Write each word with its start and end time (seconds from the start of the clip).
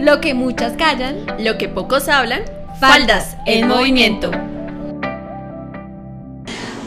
Lo 0.00 0.18
que 0.22 0.32
muchas 0.32 0.78
callan, 0.78 1.26
lo 1.38 1.58
que 1.58 1.68
pocos 1.68 2.08
hablan, 2.08 2.42
faldas 2.80 3.36
en 3.44 3.68
movimiento. 3.68 4.30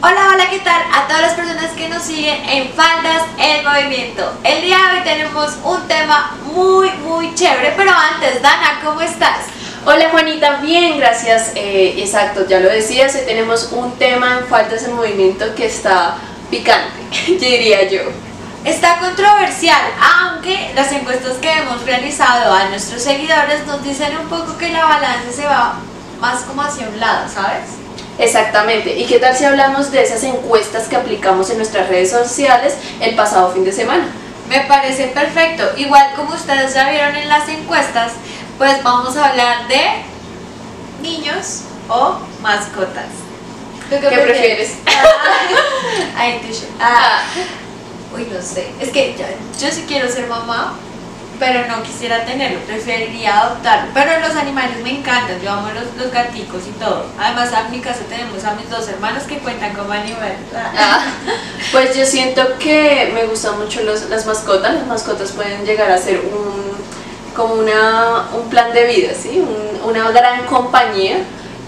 Hola, 0.02 0.30
hola, 0.32 0.50
¿qué 0.50 0.58
tal? 0.58 0.82
A 0.92 1.06
todas 1.06 1.22
las 1.22 1.34
personas 1.34 1.70
que 1.76 1.88
nos 1.88 2.02
siguen 2.02 2.42
en 2.48 2.70
Faldas 2.70 3.22
en 3.38 3.64
Movimiento. 3.64 4.32
El 4.42 4.62
día 4.62 4.78
de 4.78 4.98
hoy 4.98 5.04
tenemos 5.04 5.56
un 5.62 5.86
tema 5.86 6.36
muy, 6.52 6.90
muy 7.06 7.32
chévere, 7.36 7.74
pero 7.76 7.92
antes, 7.92 8.42
Dana, 8.42 8.80
¿cómo 8.84 9.00
estás? 9.00 9.46
Hola 9.86 10.10
Juanita, 10.10 10.56
bien, 10.56 10.98
gracias. 10.98 11.52
Eh, 11.54 11.94
exacto, 11.98 12.48
ya 12.48 12.58
lo 12.58 12.68
decías, 12.68 13.14
hoy 13.14 13.22
tenemos 13.26 13.70
un 13.70 13.92
tema 13.92 14.38
en 14.40 14.46
Faldas 14.48 14.82
en 14.82 14.96
Movimiento 14.96 15.54
que 15.54 15.66
está 15.66 16.16
picante, 16.50 16.98
diría 17.28 17.88
yo. 17.88 18.33
Está 18.64 18.98
controversial, 18.98 19.82
aunque 20.00 20.72
las 20.74 20.90
encuestas 20.90 21.36
que 21.36 21.52
hemos 21.52 21.84
realizado 21.84 22.50
a 22.50 22.70
nuestros 22.70 23.02
seguidores 23.02 23.66
nos 23.66 23.84
dicen 23.84 24.16
un 24.16 24.26
poco 24.28 24.56
que 24.56 24.70
la 24.70 24.84
balanza 24.84 25.30
se 25.30 25.44
va 25.44 25.74
más 26.18 26.42
como 26.44 26.62
hacia 26.62 26.88
un 26.88 26.98
lado, 26.98 27.28
¿sabes? 27.28 27.64
Exactamente. 28.18 28.96
¿Y 28.96 29.04
qué 29.04 29.18
tal 29.18 29.36
si 29.36 29.44
hablamos 29.44 29.90
de 29.90 30.02
esas 30.02 30.22
encuestas 30.22 30.88
que 30.88 30.96
aplicamos 30.96 31.50
en 31.50 31.58
nuestras 31.58 31.88
redes 31.88 32.10
sociales 32.10 32.74
el 33.00 33.14
pasado 33.14 33.52
fin 33.52 33.64
de 33.64 33.72
semana? 33.72 34.06
Me 34.48 34.60
parece 34.60 35.08
perfecto. 35.08 35.64
Igual 35.76 36.14
como 36.16 36.34
ustedes 36.34 36.72
ya 36.72 36.88
vieron 36.88 37.14
en 37.16 37.28
las 37.28 37.46
encuestas, 37.50 38.12
pues 38.56 38.82
vamos 38.82 39.14
a 39.18 39.28
hablar 39.28 39.68
de 39.68 39.82
niños 41.02 41.64
o 41.88 42.16
mascotas. 42.40 43.08
¿Tú 43.90 43.96
qué, 44.00 44.08
prefieres? 44.08 44.76
Ay, 46.16 46.40
ah, 46.80 47.20
uy, 48.14 48.28
no 48.32 48.40
sé. 48.40 48.68
Es 48.80 48.90
que 48.90 49.14
yo, 49.16 49.68
sí 49.70 49.84
quiero 49.86 50.08
ser 50.08 50.26
mamá, 50.26 50.74
pero 51.38 51.66
no 51.66 51.82
quisiera 51.82 52.24
tenerlo, 52.24 52.60
preferiría 52.60 53.40
adoptarlo. 53.40 53.90
Pero 53.92 54.20
los 54.20 54.36
animales 54.36 54.82
me 54.82 54.98
encantan, 54.98 55.40
yo 55.42 55.50
amo 55.50 55.68
los, 55.72 56.02
los 56.02 56.12
gaticos 56.12 56.62
y 56.68 56.72
todo. 56.78 57.06
Además, 57.18 57.50
en 57.52 57.72
mi 57.72 57.80
casa 57.80 58.00
tenemos 58.08 58.44
a 58.44 58.54
mis 58.54 58.70
dos 58.70 58.88
hermanos 58.88 59.24
que 59.24 59.38
cuentan 59.38 59.74
como 59.74 59.92
animales. 59.92 60.38
Ah, 60.54 61.04
pues 61.72 61.96
yo 61.96 62.04
siento 62.04 62.58
que 62.58 63.10
me 63.14 63.26
gustan 63.26 63.58
mucho 63.58 63.82
los, 63.82 64.08
las 64.08 64.26
mascotas. 64.26 64.74
Las 64.74 64.86
mascotas 64.86 65.32
pueden 65.32 65.64
llegar 65.64 65.90
a 65.90 65.98
ser 65.98 66.20
un 66.20 66.74
como 67.34 67.54
una, 67.54 68.28
un 68.32 68.48
plan 68.48 68.72
de 68.72 68.86
vida, 68.86 69.12
¿sí? 69.12 69.42
una 69.84 70.10
gran 70.12 70.44
compañía, 70.46 71.18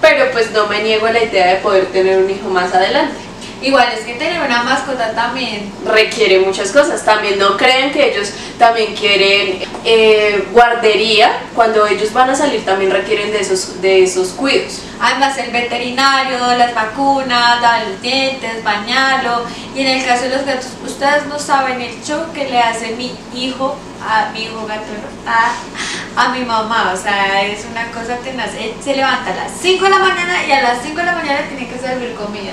pero 0.00 0.31
pues 0.31 0.53
no 0.53 0.66
me 0.66 0.83
niego 0.83 1.06
a 1.06 1.12
la 1.12 1.22
idea 1.22 1.48
de 1.48 1.56
poder 1.56 1.86
tener 1.86 2.19
un 2.19 2.31
hijo 2.31 2.48
más 2.48 2.72
adelante. 2.75 3.25
Igual 3.62 3.89
es 3.97 4.05
que 4.05 4.15
tener 4.15 4.43
una 4.43 4.62
mascota 4.65 5.12
también 5.12 5.73
requiere 5.87 6.41
muchas 6.41 6.73
cosas. 6.73 7.05
También 7.05 7.39
no 7.39 7.57
crean 7.57 7.91
que 7.91 8.12
ellos 8.12 8.31
también 8.59 8.95
quieren 8.95 9.62
eh, 9.85 10.47
guardería. 10.53 11.41
Cuando 11.55 11.87
ellos 11.87 12.12
van 12.12 12.31
a 12.31 12.34
salir 12.34 12.65
también 12.67 12.91
requieren 12.91 13.33
de 13.33 13.41
esos, 13.41 13.81
de 13.81 14.05
esos 14.05 14.29
cuidados. 14.31 14.83
Además 15.01 15.39
el 15.39 15.51
veterinario, 15.51 16.39
las 16.57 16.75
vacunas, 16.75 17.61
dar 17.62 17.87
los 17.89 18.01
dientes, 18.03 18.62
bañarlo. 18.62 19.47
Y 19.75 19.81
en 19.81 19.87
el 19.89 20.05
caso 20.05 20.25
de 20.25 20.37
los 20.37 20.45
gatos, 20.45 20.69
ustedes 20.84 21.27
no 21.27 21.39
saben 21.39 21.81
el 21.81 22.03
show 22.05 22.33
que 22.34 22.49
le 22.51 22.59
hace 22.59 22.91
mi 22.93 23.17
hijo, 23.34 23.77
a 24.07 24.31
mi 24.33 24.45
hijo 24.45 24.67
gato, 24.67 24.84
a, 25.27 26.23
a 26.25 26.29
mi 26.29 26.45
mamá. 26.45 26.93
O 26.95 26.97
sea, 26.97 27.43
es 27.43 27.65
una 27.71 27.91
cosa 27.91 28.17
tenaz. 28.19 28.51
Él 28.59 28.75
se 28.83 28.95
levanta 28.95 29.33
a 29.33 29.37
las 29.37 29.53
5 29.61 29.83
de 29.83 29.91
la 29.91 29.99
mañana 29.99 30.47
y 30.47 30.53
a 30.53 30.62
las 30.62 30.83
5 30.83 30.95
de 30.97 31.05
la 31.05 31.12
mañana 31.12 31.41
tiene 31.49 31.69
que 31.69 31.79
servir 31.79 32.15
comida. 32.15 32.53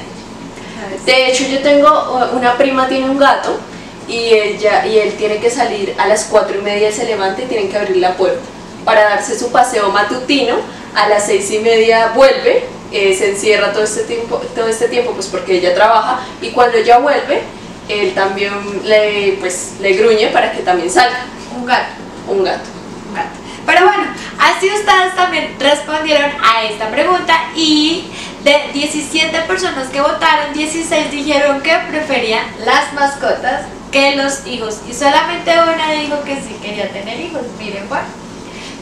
De 1.05 1.27
hecho, 1.27 1.45
yo 1.45 1.59
tengo, 1.61 2.29
una 2.33 2.57
prima 2.57 2.87
tiene 2.87 3.09
un 3.09 3.17
gato 3.17 3.59
y, 4.07 4.33
ella, 4.33 4.85
y 4.85 4.97
él 4.97 5.13
tiene 5.17 5.37
que 5.37 5.49
salir 5.49 5.95
a 5.97 6.07
las 6.07 6.25
4 6.25 6.59
y 6.59 6.61
media, 6.61 6.91
se 6.91 7.05
levanta 7.05 7.41
y 7.41 7.45
tienen 7.45 7.69
que 7.69 7.77
abrir 7.77 7.97
la 7.97 8.15
puerta 8.15 8.41
para 8.85 9.03
darse 9.03 9.37
su 9.37 9.51
paseo 9.51 9.89
matutino. 9.89 10.55
A 10.95 11.09
las 11.09 11.25
6 11.25 11.51
y 11.51 11.59
media 11.59 12.11
vuelve, 12.15 12.65
eh, 12.91 13.15
se 13.17 13.31
encierra 13.31 13.73
todo 13.73 13.83
este, 13.83 14.03
tiempo, 14.03 14.37
todo 14.55 14.67
este 14.67 14.87
tiempo 14.87 15.11
pues 15.13 15.25
porque 15.25 15.57
ella 15.57 15.73
trabaja 15.73 16.19
y 16.39 16.51
cuando 16.51 16.77
ella 16.77 16.99
vuelve, 16.99 17.41
él 17.89 18.13
también 18.13 18.53
le, 18.83 19.37
pues, 19.39 19.73
le 19.79 19.93
gruñe 19.93 20.27
para 20.27 20.51
que 20.51 20.61
también 20.61 20.89
salga. 20.89 21.25
Un 21.55 21.65
gato. 21.65 21.91
Un 22.27 22.43
gato. 22.43 22.69
Un 23.09 23.15
gato. 23.15 23.29
Pero 23.65 23.85
bueno, 23.85 24.03
así 24.39 24.67
ustedes 24.67 25.15
también 25.15 25.55
respondieron 25.59 26.31
a 26.43 26.63
esta 26.65 26.89
pregunta 26.89 27.33
y 27.55 28.11
de 28.43 28.71
17 28.73 29.41
personas 29.41 29.87
que 29.89 30.01
votaron, 30.01 30.53
16 30.53 31.11
dijeron 31.11 31.61
que 31.61 31.73
preferían 31.89 32.45
las 32.65 32.93
mascotas 32.93 33.65
que 33.91 34.15
los 34.15 34.45
hijos 34.45 34.79
y 34.89 34.93
solamente 34.93 35.51
una 35.51 35.91
dijo 35.91 36.23
que 36.23 36.35
sí 36.35 36.57
quería 36.61 36.91
tener 36.91 37.19
hijos. 37.19 37.43
Miren, 37.57 37.87
bueno, 37.87 38.05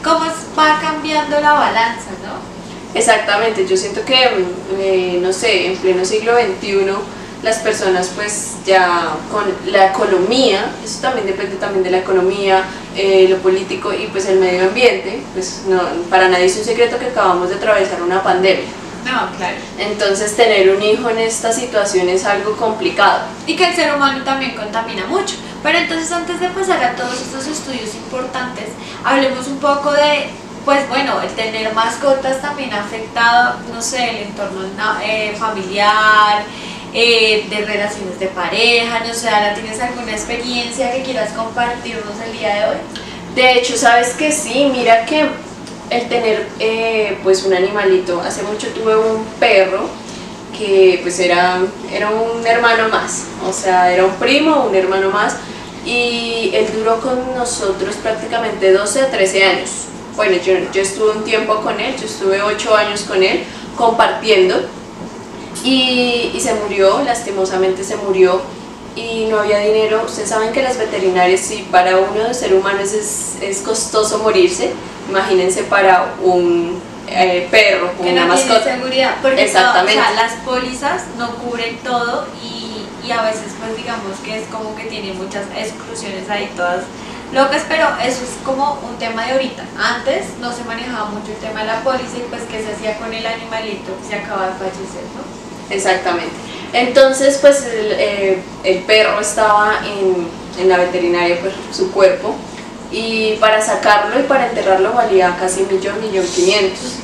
cómo 0.02 0.24
va 0.58 0.80
cambiando 0.80 1.40
la 1.40 1.52
balanza, 1.52 2.10
¿no? 2.24 2.98
Exactamente, 2.98 3.66
yo 3.66 3.76
siento 3.76 4.04
que, 4.04 4.14
mm, 4.14 4.80
eh, 4.80 5.18
no 5.22 5.32
sé, 5.32 5.66
en 5.66 5.76
pleno 5.76 6.04
siglo 6.04 6.32
XXI 6.34 7.22
las 7.42 7.58
personas 7.58 8.10
pues 8.14 8.54
ya 8.64 9.16
con 9.30 9.44
la 9.66 9.88
economía, 9.88 10.72
eso 10.84 11.00
también 11.00 11.26
depende 11.26 11.56
también 11.56 11.82
de 11.82 11.90
la 11.90 11.98
economía, 11.98 12.62
eh, 12.96 13.26
lo 13.28 13.38
político 13.38 13.92
y 13.92 14.06
pues 14.06 14.26
el 14.26 14.38
medio 14.38 14.64
ambiente, 14.64 15.22
pues 15.34 15.62
no, 15.68 15.80
para 16.08 16.28
nadie 16.28 16.46
es 16.46 16.56
un 16.56 16.64
secreto 16.64 16.98
que 16.98 17.06
acabamos 17.06 17.48
de 17.48 17.56
atravesar 17.56 18.00
una 18.02 18.22
pandemia. 18.22 18.81
No, 19.04 19.36
claro. 19.36 19.56
Entonces 19.78 20.36
tener 20.36 20.70
un 20.74 20.82
hijo 20.82 21.10
en 21.10 21.18
esta 21.18 21.52
situación 21.52 22.08
es 22.08 22.24
algo 22.24 22.56
complicado. 22.56 23.22
Y 23.46 23.56
que 23.56 23.68
el 23.68 23.74
ser 23.74 23.94
humano 23.94 24.22
también 24.24 24.54
contamina 24.54 25.06
mucho. 25.06 25.36
Pero 25.62 25.78
entonces 25.78 26.10
antes 26.10 26.40
de 26.40 26.48
pasar 26.48 26.82
a 26.82 26.96
todos 26.96 27.20
estos 27.20 27.46
estudios 27.46 27.94
importantes, 27.94 28.66
hablemos 29.04 29.46
un 29.46 29.58
poco 29.58 29.92
de 29.92 30.30
pues 30.64 30.88
bueno, 30.88 31.20
el 31.20 31.30
tener 31.30 31.74
mascotas 31.74 32.40
también 32.40 32.72
ha 32.72 32.84
afectado, 32.84 33.56
no 33.72 33.82
sé, 33.82 34.10
el 34.10 34.16
entorno 34.28 34.60
eh, 35.02 35.34
familiar, 35.36 36.44
eh, 36.94 37.46
de 37.50 37.64
relaciones 37.64 38.18
de 38.20 38.26
pareja, 38.28 39.00
no 39.00 39.12
sé, 39.12 39.28
ahora 39.28 39.54
¿tienes 39.54 39.80
alguna 39.80 40.12
experiencia 40.12 40.92
que 40.92 41.02
quieras 41.02 41.32
compartirnos 41.32 42.14
el 42.24 42.38
día 42.38 42.54
de 42.54 42.64
hoy? 42.66 42.76
De 43.34 43.54
hecho, 43.54 43.76
sabes 43.76 44.10
que 44.10 44.30
sí, 44.30 44.70
mira 44.72 45.04
que 45.04 45.26
el 45.92 46.08
tener 46.08 46.46
eh, 46.58 47.18
pues 47.22 47.44
un 47.44 47.54
animalito, 47.54 48.20
hace 48.20 48.42
mucho 48.42 48.68
tuve 48.68 48.96
un 48.96 49.24
perro 49.38 49.88
que 50.56 51.00
pues 51.02 51.18
era, 51.18 51.60
era 51.92 52.10
un 52.10 52.46
hermano 52.46 52.88
más, 52.88 53.24
o 53.48 53.52
sea, 53.52 53.92
era 53.92 54.04
un 54.04 54.14
primo, 54.14 54.64
un 54.68 54.74
hermano 54.74 55.10
más, 55.10 55.36
y 55.84 56.50
él 56.54 56.66
duró 56.74 57.00
con 57.00 57.34
nosotros 57.34 57.96
prácticamente 57.96 58.72
12 58.72 59.00
a 59.02 59.10
13 59.10 59.44
años. 59.44 59.70
Bueno, 60.14 60.36
yo, 60.44 60.54
yo 60.72 60.82
estuve 60.82 61.10
un 61.12 61.24
tiempo 61.24 61.56
con 61.62 61.80
él, 61.80 61.94
yo 61.98 62.04
estuve 62.04 62.42
8 62.42 62.76
años 62.76 63.02
con 63.02 63.22
él 63.22 63.44
compartiendo, 63.76 64.56
y, 65.64 66.38
se 66.40 66.54
murió, 66.54 67.02
lastimosamente 67.04 67.84
se 67.84 67.96
murió 67.96 68.40
y 68.96 69.26
no 69.26 69.40
había 69.40 69.58
dinero. 69.58 70.02
Ustedes 70.06 70.28
saben 70.28 70.52
que 70.52 70.62
las 70.62 70.78
veterinarias, 70.78 71.40
si 71.40 71.62
para 71.70 71.98
uno 71.98 72.24
de 72.24 72.34
ser 72.34 72.54
humano 72.54 72.80
es, 72.80 73.36
es 73.40 73.58
costoso 73.58 74.18
morirse, 74.18 74.72
imagínense 75.08 75.64
para 75.64 76.14
un 76.22 76.80
eh, 77.08 77.48
perro, 77.50 77.90
que 78.00 78.12
una 78.12 78.22
no 78.22 78.28
mascota. 78.28 78.64
seguridad, 78.64 79.16
porque 79.22 79.44
Exactamente. 79.44 80.00
las 80.16 80.32
pólizas 80.44 81.02
no 81.18 81.34
cubren 81.36 81.78
todo 81.78 82.26
y, 82.42 82.86
y, 83.06 83.10
a 83.12 83.22
veces 83.22 83.52
pues 83.58 83.76
digamos 83.76 84.18
que 84.24 84.40
es 84.40 84.46
como 84.48 84.74
que 84.76 84.84
tiene 84.84 85.12
muchas 85.12 85.44
exclusiones 85.56 86.28
ahí 86.30 86.50
todas 86.56 86.84
locas, 87.32 87.64
pero 87.68 87.86
eso 88.04 88.22
es 88.22 88.44
como 88.44 88.78
un 88.88 88.96
tema 88.98 89.26
de 89.26 89.32
ahorita. 89.32 89.64
Antes 89.78 90.26
no 90.40 90.52
se 90.52 90.64
manejaba 90.64 91.06
mucho 91.06 91.32
el 91.32 91.38
tema 91.38 91.60
de 91.60 91.66
la 91.66 91.80
póliza 91.82 92.18
y 92.18 92.26
pues 92.28 92.42
qué 92.50 92.62
se 92.62 92.72
hacía 92.72 92.98
con 92.98 93.12
el 93.12 93.26
animalito 93.26 93.96
que 94.00 94.08
se 94.08 94.14
acaba 94.16 94.48
de 94.48 94.52
fallecer, 94.52 95.04
¿no? 95.16 95.74
Exactamente. 95.74 96.32
Entonces, 96.72 97.38
pues 97.40 97.64
el, 97.66 97.92
eh, 97.92 98.38
el 98.64 98.78
perro 98.84 99.20
estaba 99.20 99.80
en, 99.86 100.26
en, 100.58 100.68
la 100.68 100.78
veterinaria, 100.78 101.38
pues 101.40 101.52
su 101.70 101.90
cuerpo, 101.92 102.34
y 102.90 103.34
para 103.40 103.60
sacarlo 103.60 104.18
y 104.18 104.22
para 104.22 104.48
enterrarlo 104.48 104.92
valía 104.92 105.36
casi 105.38 105.62
un 105.62 105.76
millón, 105.76 106.00
millón 106.00 106.26
quinientos. 106.26 106.96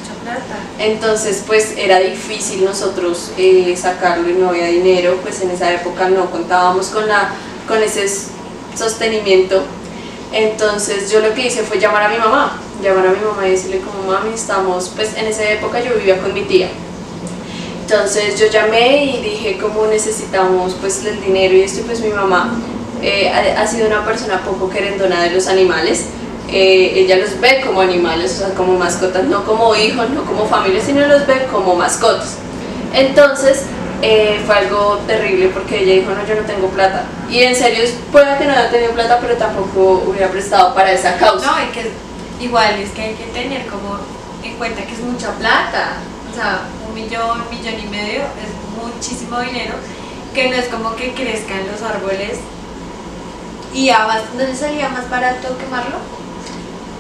Entonces, 0.79 1.43
pues 1.47 1.75
era 1.77 1.99
difícil 1.99 2.65
nosotros 2.65 3.33
eh, 3.39 3.75
sacarlo 3.77 4.29
y 4.29 4.35
no 4.35 4.51
había 4.51 4.67
dinero, 4.67 5.19
pues 5.23 5.41
en 5.43 5.51
esa 5.51 5.73
época 5.73 6.09
no 6.09 6.31
contábamos 6.31 6.89
con, 6.89 7.09
la, 7.09 7.31
con 7.67 7.83
ese 7.83 8.07
sostenimiento. 8.75 9.63
Entonces 10.33 11.11
yo 11.11 11.21
lo 11.21 11.33
que 11.33 11.47
hice 11.47 11.63
fue 11.63 11.79
llamar 11.79 12.03
a 12.03 12.09
mi 12.11 12.19
mamá, 12.19 12.61
llamar 12.83 13.07
a 13.07 13.11
mi 13.11 13.25
mamá 13.25 13.49
y 13.49 13.53
decirle 13.53 13.81
como 13.81 14.13
mami, 14.13 14.35
estamos, 14.35 14.93
pues 14.95 15.15
en 15.17 15.27
esa 15.27 15.49
época 15.49 15.81
yo 15.81 15.95
vivía 15.95 16.21
con 16.21 16.35
mi 16.35 16.43
tía 16.43 16.69
entonces 17.91 18.39
yo 18.39 18.49
llamé 18.49 19.07
y 19.07 19.23
dije 19.23 19.57
cómo 19.59 19.87
necesitamos 19.87 20.77
pues 20.79 21.07
el 21.07 21.23
dinero 21.23 21.55
y 21.55 21.63
esto 21.63 21.81
pues 21.87 22.03
mi 22.03 22.11
mamá 22.11 22.55
eh, 23.01 23.31
ha, 23.31 23.67
sido 23.67 23.87
una 23.87 24.05
persona 24.05 24.43
poco 24.45 24.69
querendona 24.69 25.23
de 25.23 25.31
los 25.31 25.47
animales. 25.47 26.05
Eh, 26.51 26.93
ella 26.97 27.17
los 27.17 27.41
ve 27.41 27.63
como 27.65 27.81
animales, 27.81 28.35
o 28.35 28.39
sea, 28.41 28.55
como 28.55 28.79
mascotas, 28.79 29.25
no 29.25 29.43
como 29.47 29.75
hijos, 29.75 30.11
no 30.11 30.23
como 30.27 30.45
familia, 30.45 30.83
sino 30.85 31.07
los 31.07 31.27
ve 31.27 31.47
como 31.51 31.77
mascotas. 31.77 32.37
Entonces 32.93 33.63
eh, 34.03 34.39
fue 34.45 34.57
algo 34.57 34.99
terrible 35.07 35.49
porque 35.55 35.83
ella 35.83 35.95
dijo, 35.95 36.11
no, 36.11 36.27
yo 36.27 36.35
no 36.35 36.47
tengo 36.47 36.69
plata. 36.69 37.05
Y 37.31 37.41
en 37.41 37.57
serio, 37.57 37.85
puede 38.13 38.37
que 38.37 38.45
no 38.45 38.51
haya 38.51 38.69
tenido 38.71 38.93
plata, 38.93 39.19
pero 39.19 39.35
tampoco 39.39 40.05
hubiera 40.07 40.29
prestado 40.29 40.75
para 40.75 40.93
esa 40.93 41.17
causa. 41.17 41.53
No, 41.53 41.65
y 41.65 41.73
que 41.73 41.91
igual 42.45 42.79
es 42.81 42.91
que 42.91 43.01
hay 43.01 43.15
que 43.15 43.25
tener 43.33 43.67
como 43.67 43.97
en 44.45 44.57
cuenta 44.57 44.83
que 44.83 44.93
es 44.93 45.01
mucha 45.01 45.33
plata. 45.33 45.95
O 46.39 46.41
sea, 46.41 46.61
un 46.87 46.95
millón, 46.95 47.41
un 47.41 47.51
millón 47.51 47.81
y 47.81 47.87
medio 47.89 48.21
es 48.21 48.81
muchísimo 48.81 49.41
dinero 49.41 49.75
que 50.33 50.49
no 50.49 50.55
es 50.55 50.69
como 50.69 50.95
que 50.95 51.13
crezcan 51.13 51.67
los 51.67 51.83
árboles 51.83 52.39
y 53.75 53.91
además, 53.91 54.23
¿no 54.37 54.45
le 54.45 54.55
salía 54.55 54.89
más 54.89 55.11
barato 55.11 55.59
quemarlo? 55.59 55.97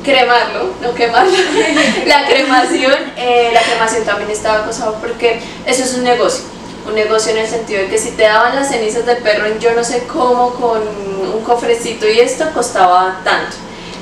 cremarlo, 0.02 0.70
no 0.82 0.92
quemarlo. 0.92 1.30
la 2.06 2.26
cremación, 2.26 2.96
eh, 3.16 3.50
la 3.54 3.62
cremación 3.62 4.04
también 4.04 4.28
estaba 4.32 4.64
acosado 4.64 4.96
porque 5.00 5.40
eso 5.66 5.84
es 5.84 5.94
un 5.94 6.02
negocio. 6.02 6.44
Un 6.88 6.96
negocio 6.96 7.30
en 7.30 7.38
el 7.38 7.46
sentido 7.46 7.82
de 7.82 7.86
que 7.86 7.98
si 7.98 8.10
te 8.10 8.24
daban 8.24 8.56
las 8.56 8.68
cenizas 8.70 9.06
del 9.06 9.18
perro 9.18 9.46
en 9.46 9.60
yo 9.60 9.72
no 9.72 9.84
sé 9.84 10.02
cómo 10.08 10.54
con 10.54 10.80
un 10.80 11.44
cofrecito 11.44 12.08
y 12.08 12.18
esto 12.18 12.44
costaba 12.52 13.20
tanto. 13.22 13.56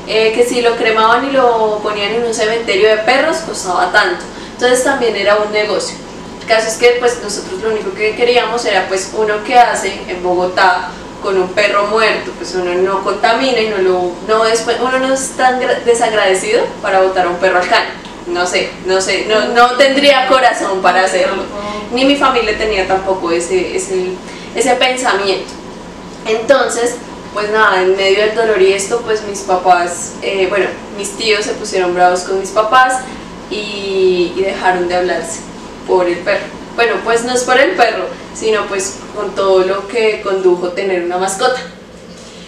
Eh, 0.06 0.32
que 0.32 0.46
si 0.46 0.62
lo 0.62 0.76
cremaban 0.76 1.28
y 1.28 1.32
lo 1.32 1.80
ponían 1.82 2.12
en 2.12 2.24
un 2.24 2.32
cementerio 2.32 2.88
de 2.88 2.96
perros 2.98 3.36
costaba 3.46 3.92
tanto. 3.92 4.24
Entonces 4.56 4.84
también 4.84 5.14
era 5.14 5.36
un 5.36 5.52
negocio. 5.52 5.96
El 6.40 6.46
caso 6.46 6.68
es 6.68 6.76
que 6.76 6.96
pues 6.98 7.20
nosotros 7.22 7.60
lo 7.62 7.70
único 7.70 7.92
que 7.92 8.16
queríamos 8.16 8.64
era 8.64 8.88
pues 8.88 9.12
uno 9.14 9.44
que 9.44 9.58
hace 9.58 10.00
en 10.08 10.22
Bogotá 10.22 10.88
con 11.22 11.36
un 11.38 11.48
perro 11.48 11.86
muerto, 11.88 12.30
pues 12.38 12.54
uno 12.54 12.72
no 12.74 13.02
contamina 13.02 13.60
y 13.60 13.68
no 13.68 13.78
lo, 13.78 14.12
no 14.28 14.44
después, 14.44 14.78
uno 14.80 14.98
no 14.98 15.12
es 15.12 15.30
tan 15.30 15.60
desagradecido 15.84 16.64
para 16.80 17.00
botar 17.02 17.26
a 17.26 17.30
un 17.30 17.36
perro 17.36 17.58
al 17.58 17.68
caño. 17.68 17.90
No 18.28 18.46
sé, 18.46 18.70
no 18.86 19.00
sé, 19.00 19.26
no, 19.28 19.48
no 19.48 19.76
tendría 19.76 20.26
corazón 20.26 20.80
para 20.80 21.04
hacerlo. 21.04 21.42
Ni 21.92 22.04
mi 22.04 22.16
familia 22.16 22.56
tenía 22.56 22.86
tampoco 22.88 23.30
ese, 23.30 23.76
ese, 23.76 24.12
ese 24.54 24.74
pensamiento. 24.76 25.52
Entonces, 26.26 26.96
pues 27.34 27.50
nada, 27.50 27.82
en 27.82 27.94
medio 27.94 28.20
del 28.20 28.34
dolor 28.34 28.62
y 28.62 28.72
esto, 28.72 29.02
pues 29.02 29.22
mis 29.24 29.40
papás, 29.40 30.12
eh, 30.22 30.46
bueno, 30.48 30.66
mis 30.96 31.16
tíos 31.16 31.44
se 31.44 31.52
pusieron 31.52 31.94
bravos 31.94 32.20
con 32.20 32.40
mis 32.40 32.50
papás 32.50 33.00
y, 33.50 34.32
y 34.36 34.42
dejaron 34.42 34.88
de 34.88 34.96
hablarse 34.96 35.40
por 35.86 36.06
el 36.06 36.18
perro. 36.18 36.44
Bueno, 36.74 36.94
pues 37.04 37.24
no 37.24 37.32
es 37.34 37.44
por 37.44 37.58
el 37.58 37.70
perro, 37.70 38.04
sino 38.34 38.66
pues 38.66 38.98
con 39.14 39.34
todo 39.34 39.60
lo 39.60 39.88
que 39.88 40.20
condujo 40.22 40.70
tener 40.70 41.04
una 41.04 41.16
mascota. 41.16 41.60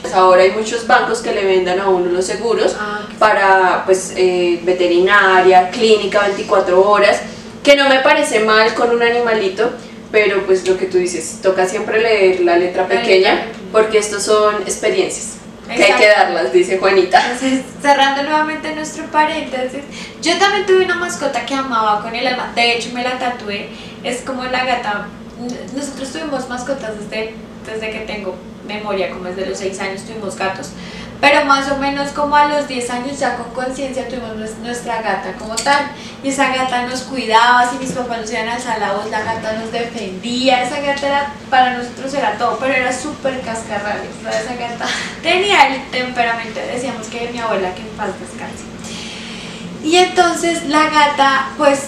Pues 0.02 0.14
ahora 0.14 0.42
hay 0.42 0.52
muchos 0.52 0.86
bancos 0.86 1.20
que 1.20 1.32
le 1.32 1.44
vendan 1.44 1.80
a 1.80 1.88
uno 1.88 2.10
los 2.12 2.24
seguros 2.24 2.76
Ah, 2.78 3.08
para 3.18 3.82
pues 3.84 4.12
eh, 4.16 4.60
veterinaria, 4.64 5.70
clínica 5.70 6.20
24 6.26 6.88
horas, 6.88 7.20
que 7.64 7.74
no 7.74 7.88
me 7.88 8.00
parece 8.00 8.40
mal 8.40 8.74
con 8.74 8.90
un 8.90 9.02
animalito, 9.02 9.70
pero 10.12 10.44
pues 10.46 10.68
lo 10.68 10.76
que 10.78 10.86
tú 10.86 10.98
dices, 10.98 11.40
toca 11.42 11.66
siempre 11.66 12.00
leer 12.00 12.40
la 12.40 12.56
letra 12.56 12.82
La 12.82 12.88
pequeña 12.88 13.34
letra 13.34 13.44
pequeña. 13.46 13.70
porque 13.72 13.98
estos 13.98 14.22
son 14.22 14.62
experiencias 14.62 15.38
que 15.76 15.84
hay 15.84 15.92
que 15.92 16.08
darlas, 16.08 16.52
dice 16.52 16.78
Juanita. 16.78 17.20
Entonces, 17.22 17.62
cerrando 17.80 18.22
nuevamente 18.22 18.74
nuestro 18.74 19.04
paréntesis, 19.06 19.80
yo 20.22 20.38
también 20.38 20.66
tuve 20.66 20.84
una 20.84 20.96
mascota 20.96 21.44
que 21.44 21.54
amaba 21.54 22.02
con 22.02 22.14
el 22.14 22.26
alma, 22.26 22.52
de 22.54 22.76
hecho 22.76 22.90
me 22.92 23.02
la 23.02 23.18
tatué, 23.18 23.68
es 24.02 24.22
como 24.22 24.44
la 24.44 24.64
gata, 24.64 25.06
nosotros 25.74 26.12
tuvimos 26.12 26.48
mascotas 26.48 26.92
desde, 26.98 27.34
desde 27.66 27.90
que 27.90 28.00
tengo 28.00 28.36
memoria, 28.66 29.10
como 29.10 29.24
desde 29.24 29.46
los 29.46 29.58
6 29.58 29.80
años 29.80 30.02
tuvimos 30.02 30.36
gatos, 30.36 30.70
pero 31.20 31.44
más 31.46 31.70
o 31.70 31.76
menos 31.78 32.10
como 32.10 32.36
a 32.36 32.46
los 32.46 32.68
10 32.68 32.88
años 32.90 33.18
ya 33.18 33.36
con 33.36 33.50
conciencia 33.52 34.06
tuvimos 34.08 34.36
nues- 34.36 34.56
nuestra 34.62 35.02
gata 35.02 35.32
como 35.38 35.56
tal, 35.56 35.90
y 36.22 36.28
esa 36.28 36.54
gata 36.54 36.82
nos 36.86 37.00
cuidaba, 37.02 37.68
si 37.70 37.78
mis 37.78 37.90
papás 37.92 38.20
nos 38.20 38.30
iban 38.30 38.48
a 38.48 38.54
alzar 38.54 38.78
la 38.78 38.92
la 39.10 39.20
gata 39.22 39.52
nos 39.54 39.72
defendía, 39.72 40.62
esa 40.62 40.80
gata 40.80 41.06
era, 41.06 41.32
para 41.50 41.76
nosotros 41.78 42.14
era 42.14 42.32
todo, 42.38 42.58
pero 42.58 42.72
era 42.74 42.92
súper 42.92 43.40
cascarrable, 43.40 44.08
o 44.18 44.22
sea, 44.30 44.40
esa 44.40 44.54
gata 44.54 44.86
tenía 45.22 45.74
el 45.74 45.90
temperamento, 45.90 46.60
decíamos 46.72 47.06
que 47.08 47.30
mi 47.32 47.38
abuela 47.38 47.74
que 47.74 47.82
en 47.82 47.88
paz 47.96 48.10
descanse. 48.20 48.64
Y 49.82 49.96
entonces 49.96 50.64
la 50.66 50.88
gata, 50.90 51.48
pues 51.56 51.80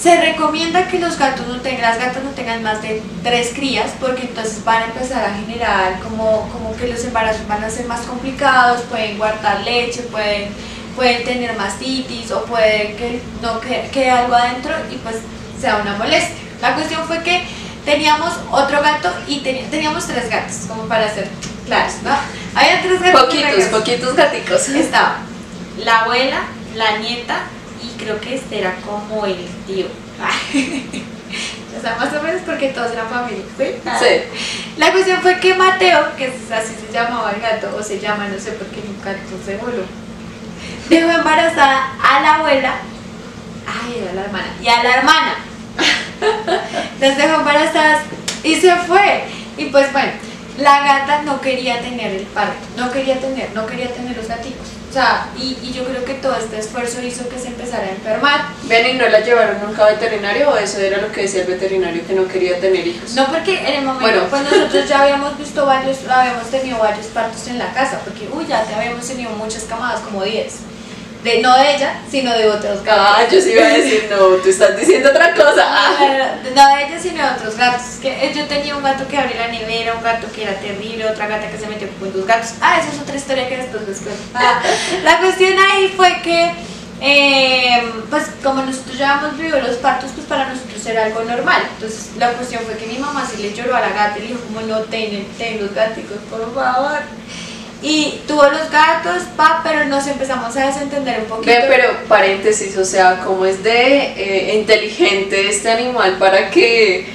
se 0.00 0.20
recomienda 0.20 0.88
que 0.88 0.98
los 0.98 1.18
gatos 1.18 1.46
no 1.46 1.60
tengan, 1.60 1.82
las 1.82 1.98
gatas 1.98 2.22
no 2.22 2.30
tengan 2.30 2.62
más 2.62 2.82
de 2.82 3.02
tres 3.22 3.52
crías 3.54 3.90
porque 3.98 4.22
entonces 4.22 4.62
van 4.64 4.82
a 4.82 4.86
empezar 4.86 5.24
a 5.24 5.34
generar 5.34 6.00
como, 6.00 6.48
como 6.52 6.76
que 6.76 6.86
los 6.88 7.02
embarazos 7.04 7.46
van 7.48 7.64
a 7.64 7.70
ser 7.70 7.86
más 7.86 8.00
complicados, 8.00 8.82
pueden 8.82 9.16
guardar 9.16 9.60
leche, 9.64 10.02
pueden, 10.02 10.50
pueden 10.94 11.24
tener 11.24 11.56
mastitis 11.56 12.30
o 12.30 12.44
puede 12.44 12.94
que 12.96 13.20
no 13.42 13.58
que- 13.60 13.88
quede 13.92 14.10
algo 14.10 14.34
adentro 14.34 14.72
y 14.90 14.96
pues 14.96 15.16
sea 15.60 15.76
una 15.76 15.96
molestia. 15.96 16.36
La 16.60 16.74
cuestión 16.74 17.04
fue 17.06 17.22
que 17.22 17.42
teníamos 17.84 18.32
otro 18.50 18.82
gato 18.82 19.12
y 19.26 19.40
teníamos 19.40 20.06
tres 20.06 20.28
gatos, 20.28 20.56
como 20.68 20.82
para 20.88 21.12
ser 21.14 21.28
claros, 21.66 21.94
¿no? 22.02 22.10
Había 22.54 22.82
tres 22.82 23.00
gatos. 23.00 23.22
Poquitos, 23.24 23.64
poquitos 23.70 24.16
gaticos. 24.16 24.68
Estaba 24.68 25.18
la 25.82 26.00
abuela, 26.00 26.38
la 26.74 26.98
nieta 26.98 27.40
creo 27.96 28.20
que 28.20 28.34
este 28.34 28.60
era 28.60 28.74
como 28.86 29.26
el 29.26 29.46
tío. 29.66 29.86
o 31.76 31.80
sea, 31.80 31.96
más 31.96 32.12
o 32.14 32.22
menos 32.22 32.42
porque 32.44 32.68
todos 32.68 32.92
eran 32.92 33.08
familia. 33.08 33.44
¿sí? 33.58 33.64
Sí. 33.98 34.40
La 34.76 34.92
cuestión 34.92 35.20
fue 35.20 35.38
que 35.40 35.54
Mateo, 35.54 36.16
que 36.16 36.26
así 36.26 36.74
se 36.74 36.92
llamaba 36.92 37.32
el 37.32 37.40
gato, 37.40 37.74
o 37.76 37.82
se 37.82 37.98
llama, 37.98 38.28
no 38.28 38.38
sé 38.38 38.52
por 38.52 38.66
qué 38.68 38.82
nunca 38.86 39.14
se 39.44 39.56
voló, 39.56 39.84
dejó 40.88 41.10
embarazada 41.10 41.92
a 42.02 42.20
la 42.20 42.34
abuela, 42.36 42.76
ay, 43.66 44.02
era 44.02 44.12
la 44.12 44.22
hermana, 44.22 44.48
y 44.62 44.68
a 44.68 44.82
la 44.82 44.96
hermana. 44.96 45.34
Las 47.00 47.16
dejó 47.16 47.36
embarazadas 47.36 48.02
y 48.42 48.56
se 48.56 48.74
fue. 48.76 49.24
Y 49.58 49.66
pues 49.66 49.92
bueno, 49.92 50.12
la 50.58 50.80
gata 50.80 51.22
no 51.22 51.40
quería 51.40 51.80
tener 51.80 52.14
el 52.14 52.26
parto, 52.26 52.66
no 52.76 52.90
quería 52.90 53.20
tener, 53.20 53.50
no 53.54 53.66
quería 53.66 53.92
tener 53.92 54.16
los 54.16 54.28
gaticos. 54.28 54.75
Sea, 54.96 55.26
y, 55.38 55.58
y 55.62 55.74
yo 55.74 55.84
creo 55.84 56.02
que 56.06 56.14
todo 56.14 56.34
este 56.36 56.58
esfuerzo 56.58 57.02
hizo 57.02 57.28
que 57.28 57.38
se 57.38 57.48
empezara 57.48 57.82
a 57.84 57.90
enfermar. 57.90 58.46
Ven 58.62 58.96
y 58.96 58.98
no 58.98 59.06
la 59.06 59.20
llevaron 59.20 59.60
nunca 59.60 59.84
a 59.84 59.90
veterinario 59.90 60.48
o 60.48 60.56
eso 60.56 60.78
era 60.78 61.02
lo 61.02 61.12
que 61.12 61.20
decía 61.20 61.42
el 61.42 61.48
veterinario 61.48 62.00
que 62.06 62.14
no 62.14 62.26
quería 62.26 62.58
tener 62.60 62.86
hijos. 62.86 63.12
No 63.12 63.26
porque 63.26 63.58
en 63.60 63.74
el 63.74 63.84
momento, 63.84 64.06
Bueno. 64.06 64.26
pues 64.30 64.42
nosotros 64.44 64.88
ya 64.88 65.02
habíamos 65.02 65.36
visto 65.36 65.66
varios, 65.66 65.98
habíamos 66.08 66.50
tenido 66.50 66.78
varios 66.78 67.08
partos 67.08 67.46
en 67.48 67.58
la 67.58 67.74
casa, 67.74 68.00
porque 68.06 68.26
uy, 68.32 68.46
ya 68.46 68.64
te 68.64 68.74
habíamos 68.74 69.06
tenido 69.06 69.32
muchas 69.32 69.64
camadas, 69.64 70.00
como 70.00 70.24
10. 70.24 70.54
De, 71.26 71.40
no 71.42 71.58
de 71.58 71.74
ella, 71.74 72.00
sino 72.08 72.32
de 72.38 72.48
otros 72.48 72.84
gatos. 72.84 73.04
Ah, 73.04 73.26
yo 73.28 73.40
sí 73.40 73.50
iba 73.50 73.64
a 73.64 73.70
decir, 73.70 74.06
no, 74.08 74.16
tú 74.36 74.48
estás 74.48 74.78
diciendo 74.78 75.10
otra 75.10 75.34
cosa. 75.34 75.64
Ah. 75.66 76.36
No 76.54 76.76
de 76.76 76.84
ella, 76.84 77.00
sino 77.02 77.16
de 77.16 77.30
otros 77.34 77.56
gatos. 77.56 77.82
Que 78.00 78.10
eh, 78.10 78.32
yo 78.32 78.46
tenía 78.46 78.76
un 78.76 78.84
gato 78.84 79.08
que 79.08 79.18
abría 79.18 79.48
la 79.48 79.48
nevera, 79.48 79.94
un 79.94 80.04
gato 80.04 80.28
que 80.32 80.44
era 80.44 80.54
terrible, 80.60 81.04
otra 81.04 81.26
gata 81.26 81.50
que 81.50 81.58
se 81.58 81.66
metió 81.66 81.88
con 81.98 82.12
dos 82.12 82.24
gatos. 82.28 82.50
Ah, 82.60 82.78
esa 82.78 82.92
es 82.94 83.00
otra 83.00 83.16
historia 83.16 83.48
que 83.48 83.56
después 83.56 83.88
les 83.88 83.98
cuento. 84.02 84.22
Ah, 84.34 84.62
la 85.02 85.18
cuestión 85.18 85.54
ahí 85.58 85.92
fue 85.96 86.22
que, 86.22 86.52
eh, 87.00 87.82
pues 88.08 88.26
como 88.44 88.62
nosotros 88.62 88.96
ya 88.96 89.16
habíamos 89.16 89.36
vivido 89.36 89.60
los 89.60 89.78
partos, 89.78 90.12
pues 90.14 90.28
para 90.28 90.48
nosotros 90.48 90.86
era 90.86 91.06
algo 91.06 91.22
normal. 91.24 91.60
Entonces 91.74 92.10
la 92.18 92.34
cuestión 92.34 92.62
fue 92.62 92.76
que 92.76 92.86
mi 92.86 92.98
mamá 92.98 93.28
sí 93.28 93.42
le 93.42 93.52
lloró 93.52 93.74
a 93.74 93.80
la 93.80 93.88
gata 93.88 94.16
y 94.18 94.22
le 94.22 94.28
dijo, 94.28 94.42
como 94.42 94.60
no, 94.60 94.78
ten, 94.82 95.26
ten 95.36 95.60
los 95.60 95.74
gaticos, 95.74 96.18
por 96.30 96.54
favor. 96.54 97.00
Y 97.82 98.20
tuvo 98.26 98.44
los 98.44 98.70
gatos, 98.70 99.22
pa, 99.36 99.60
pero 99.62 99.84
nos 99.84 100.06
empezamos 100.06 100.56
a 100.56 100.66
desentender 100.66 101.20
un 101.20 101.26
poquito. 101.26 101.46
Ve, 101.52 101.64
pero 101.68 101.88
paréntesis, 102.08 102.76
o 102.78 102.84
sea, 102.84 103.20
como 103.24 103.44
es 103.44 103.62
de 103.62 103.96
eh, 104.16 104.54
inteligente 104.56 105.48
este 105.48 105.70
animal 105.70 106.16
para 106.18 106.50
que 106.50 107.06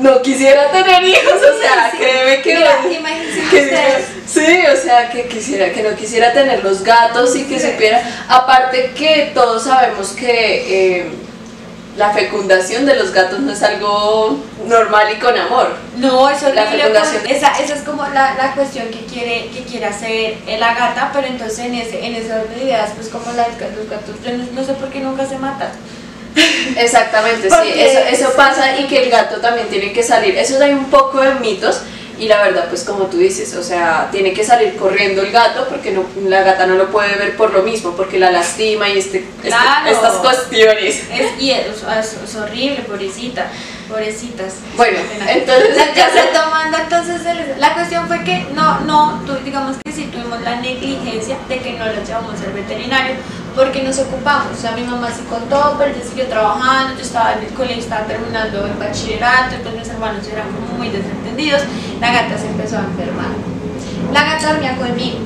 no 0.00 0.20
quisiera 0.20 0.70
tener 0.72 1.04
hijos, 1.04 1.34
o 1.34 1.60
sea, 1.60 1.90
Sí, 1.92 1.98
créeme 1.98 2.42
que... 2.42 2.54
Mira, 2.56 2.76
imagínense 2.98 3.40
que- 3.50 3.62
ustedes. 3.62 4.06
sí, 4.26 4.66
o 4.66 4.76
sea, 4.76 5.08
que 5.10 5.26
quisiera, 5.28 5.70
que 5.72 5.82
no 5.82 5.94
quisiera 5.94 6.32
tener 6.32 6.64
los 6.64 6.82
gatos 6.82 7.36
y 7.36 7.44
que 7.44 7.60
Sí. 7.60 7.70
supiera, 7.70 8.02
aparte 8.28 8.92
que 8.96 9.30
todos 9.34 9.62
sabemos 9.64 10.12
que 10.12 10.96
eh, 10.98 11.06
la 11.96 12.10
fecundación 12.10 12.86
de 12.86 12.96
los 12.96 13.12
gatos 13.12 13.40
no 13.40 13.52
es 13.52 13.62
algo 13.62 14.38
normal 14.66 15.06
y 15.14 15.20
con 15.20 15.36
amor. 15.36 15.76
No, 15.96 16.30
es 16.30 16.42
horrible. 16.42 16.64
La 16.64 16.70
fecundación. 16.70 17.26
esa, 17.26 17.58
esa 17.58 17.74
es 17.74 17.82
como 17.82 18.02
la, 18.08 18.34
la 18.34 18.54
cuestión 18.54 18.88
que 18.88 19.04
quiere, 19.04 19.50
que 19.50 19.62
quiere 19.64 19.86
hacer 19.86 20.38
eh, 20.46 20.56
la 20.58 20.74
gata, 20.74 21.10
pero 21.12 21.26
entonces 21.26 21.58
en 21.58 21.74
ese, 21.74 22.06
en 22.06 22.14
esas 22.14 22.44
ideas, 22.56 22.92
pues 22.96 23.08
como 23.08 23.26
la, 23.32 23.46
los 23.48 23.90
gatos, 23.90 24.16
yo 24.24 24.32
no, 24.36 24.44
no 24.52 24.64
sé 24.64 24.72
por 24.74 24.88
qué 24.88 25.00
nunca 25.00 25.26
se 25.26 25.38
matan. 25.38 25.70
Exactamente, 26.76 27.50
sí, 27.50 27.72
eso, 27.76 27.98
eso 27.98 28.32
pasa 28.34 28.78
y 28.78 28.86
que 28.86 29.04
el 29.04 29.10
gato 29.10 29.36
también 29.40 29.68
tiene 29.68 29.92
que 29.92 30.02
salir. 30.02 30.36
Eso 30.36 30.62
hay 30.62 30.72
un 30.72 30.86
poco 30.86 31.20
de 31.20 31.34
mitos 31.36 31.82
y 32.22 32.28
la 32.28 32.40
verdad, 32.42 32.66
pues 32.68 32.84
como 32.84 33.06
tú 33.06 33.16
dices, 33.18 33.54
o 33.56 33.62
sea, 33.64 34.08
tiene 34.12 34.32
que 34.32 34.44
salir 34.44 34.76
corriendo 34.76 35.22
el 35.22 35.32
gato 35.32 35.66
porque 35.68 35.90
no, 35.90 36.04
la 36.28 36.42
gata 36.42 36.66
no 36.66 36.76
lo 36.76 36.88
puede 36.90 37.16
ver 37.16 37.36
por 37.36 37.52
lo 37.52 37.62
mismo, 37.64 37.96
porque 37.96 38.18
la 38.18 38.30
lastima 38.30 38.88
y 38.88 38.98
este, 38.98 39.26
este- 39.42 39.90
estas 39.90 40.14
cuestiones. 40.18 41.02
Es, 41.10 41.40
y 41.40 41.50
es, 41.50 41.66
es- 41.98 42.16
es 42.24 42.36
horrible, 42.36 42.82
pobrecita, 42.86 43.50
pobrecitas. 43.88 44.54
Bueno, 44.76 44.98
entonces, 45.26 45.76
Ya, 45.96 46.08
retomando 46.10 46.78
entonces, 46.78 47.26
el- 47.26 47.60
la 47.60 47.74
cuestión 47.74 48.06
fue 48.06 48.22
que 48.22 48.46
no, 48.54 48.80
no, 48.82 49.20
digamos 49.44 49.76
que 49.84 49.90
sí 49.92 50.04
tuvimos 50.12 50.40
la 50.42 50.60
negligencia 50.60 51.36
de 51.48 51.58
que 51.58 51.72
no 51.72 51.86
lo 51.86 52.04
llevamos 52.04 52.40
al 52.40 52.52
veterinario 52.52 53.16
porque 53.54 53.82
nos 53.82 53.98
ocupamos. 53.98 54.52
O 54.56 54.60
sea, 54.60 54.72
mi 54.72 54.82
mamá 54.82 55.08
sí 55.10 55.22
contó, 55.28 55.76
pero 55.78 55.90
ella 55.94 56.04
siguió 56.04 56.26
trabajando, 56.26 56.94
yo 56.94 57.02
estaba 57.02 57.34
en 57.34 57.44
el 57.44 57.54
colegio, 57.54 57.82
estaba 57.82 58.06
terminando 58.06 58.66
el 58.66 58.74
bachillerato, 58.74 59.56
entonces 59.56 59.80
mis 59.80 59.88
hermanos 59.88 60.26
eran 60.26 60.46
muy 60.76 60.88
desentendidos. 60.88 61.62
La 62.00 62.12
gata 62.12 62.38
se 62.38 62.46
empezó 62.48 62.78
a 62.78 62.80
enfermar. 62.80 63.32
La 64.12 64.24
gata 64.24 64.52
dormía 64.52 64.76
conmigo. 64.76 65.18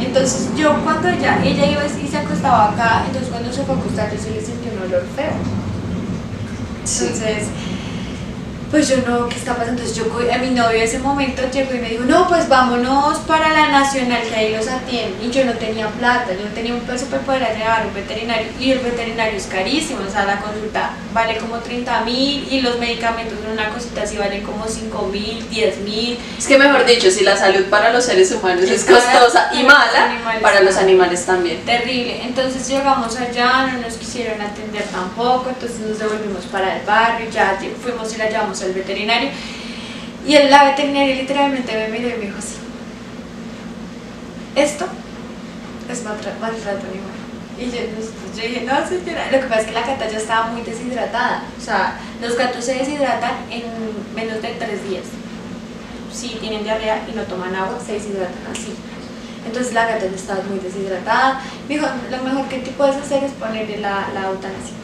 Entonces 0.00 0.50
yo 0.56 0.74
cuando 0.82 1.08
ella, 1.08 1.38
ella 1.44 1.66
iba 1.66 1.82
y 1.86 2.08
se 2.08 2.18
acostaba 2.18 2.70
acá, 2.72 3.04
entonces 3.06 3.30
cuando 3.30 3.52
se 3.52 3.62
fue 3.64 3.74
a 3.74 3.78
acostar 3.78 4.12
yo 4.12 4.18
sí 4.20 4.30
le 4.30 4.40
sentí 4.40 4.68
un 4.68 4.82
olor 4.82 5.06
feo. 5.14 5.32
Entonces, 6.84 7.48
pues 8.72 8.88
yo 8.88 8.96
no, 9.06 9.28
¿qué 9.28 9.36
está 9.36 9.54
pasando? 9.54 9.82
Entonces 9.82 9.94
yo, 9.94 10.06
a 10.32 10.38
mi 10.38 10.48
novio 10.48 10.78
en 10.78 10.82
ese 10.82 10.98
momento 10.98 11.42
llegó 11.52 11.74
y 11.74 11.78
me 11.78 11.90
dijo, 11.90 12.04
no, 12.04 12.26
pues 12.26 12.48
vámonos 12.48 13.18
para 13.18 13.52
la 13.52 13.68
nacional 13.68 14.22
que 14.22 14.34
ahí 14.34 14.56
los 14.56 14.66
atienden. 14.66 15.14
Y 15.22 15.30
yo 15.30 15.44
no 15.44 15.52
tenía 15.52 15.88
plata, 15.88 16.32
yo 16.32 16.48
no 16.48 16.54
tenía 16.54 16.74
un 16.74 16.80
peso 16.80 17.04
para 17.06 17.22
poder 17.22 17.54
llevar 17.54 17.86
un 17.86 17.92
veterinario. 17.92 18.48
Y 18.58 18.72
el 18.72 18.78
veterinario 18.78 19.36
es 19.36 19.46
carísimo, 19.46 20.00
o 20.08 20.10
sea, 20.10 20.24
la 20.24 20.40
consulta 20.40 20.94
vale 21.12 21.36
como 21.36 21.58
30 21.58 22.00
mil 22.00 22.48
y 22.50 22.62
los 22.62 22.78
medicamentos 22.78 23.38
en 23.44 23.52
una 23.52 23.68
cosita 23.68 24.04
así 24.04 24.16
valen 24.16 24.42
como 24.42 24.66
5 24.66 25.06
mil, 25.12 25.46
10 25.50 25.78
mil. 25.80 26.18
Es 26.38 26.46
que 26.46 26.56
mejor 26.56 26.86
dicho, 26.86 27.10
si 27.10 27.24
la 27.24 27.36
salud 27.36 27.66
para 27.66 27.92
los 27.92 28.04
seres 28.06 28.32
humanos 28.32 28.64
es 28.64 28.84
costosa 28.84 29.50
y 29.52 29.64
los 29.64 29.66
mala, 29.66 30.40
para 30.40 30.62
los 30.62 30.76
animales 30.78 31.26
también. 31.26 31.62
Terrible. 31.66 32.22
Entonces 32.24 32.66
llegamos 32.66 33.14
allá, 33.18 33.66
no 33.66 33.82
nos 33.82 33.94
quisieron 33.94 34.40
atender 34.40 34.84
tampoco, 34.84 35.50
entonces 35.50 35.78
nos 35.80 35.98
devolvimos 35.98 36.44
para 36.46 36.78
el 36.78 36.86
barrio, 36.86 37.28
ya 37.30 37.58
fuimos 37.82 38.14
y 38.14 38.16
la 38.16 38.30
llevamos 38.30 38.61
al 38.66 38.72
veterinario. 38.72 39.30
Y 40.26 40.34
el- 40.36 40.50
la 40.50 40.64
veterinaria 40.64 41.16
literalmente 41.16 41.72
me 41.74 41.88
miró 41.98 42.08
y 42.08 42.18
me 42.18 42.26
dijo 42.26 42.38
esto 44.54 44.86
es 45.90 46.04
maltra- 46.04 46.36
maltrato 46.40 46.86
animal. 46.86 47.12
Y 47.58 47.64
yo, 47.66 47.78
yo 48.36 48.42
dije, 48.48 48.62
no 48.66 48.86
señora, 48.88 49.26
lo 49.30 49.40
que 49.40 49.46
pasa 49.46 49.60
es 49.60 49.66
que 49.66 49.72
la 49.72 49.80
gata 49.86 50.08
ya 50.08 50.18
estaba 50.18 50.46
muy 50.46 50.62
deshidratada. 50.62 51.44
O 51.58 51.60
sea, 51.62 51.98
los 52.20 52.36
gatos 52.36 52.64
se 52.64 52.74
deshidratan 52.74 53.32
en 53.50 53.62
menos 54.14 54.40
de 54.42 54.48
tres 54.58 54.88
días. 54.88 55.04
Si 56.12 56.28
tienen 56.40 56.64
diarrea 56.64 57.02
y 57.10 57.14
no 57.16 57.22
toman 57.22 57.54
agua, 57.54 57.78
se 57.84 57.92
deshidratan 57.94 58.46
así. 58.50 58.74
Entonces 59.46 59.72
la 59.74 59.86
gata 59.86 60.06
ya 60.06 60.14
estaba 60.16 60.42
muy 60.44 60.58
deshidratada. 60.60 61.40
Me 61.68 61.74
dijo, 61.74 61.86
lo 62.10 62.22
mejor 62.22 62.48
que 62.48 62.58
tú 62.58 62.70
puedes 62.72 62.96
hacer 62.96 63.24
es 63.24 63.32
ponerle 63.32 63.78
la, 63.78 64.08
la 64.14 64.28
eutanasia. 64.28 64.76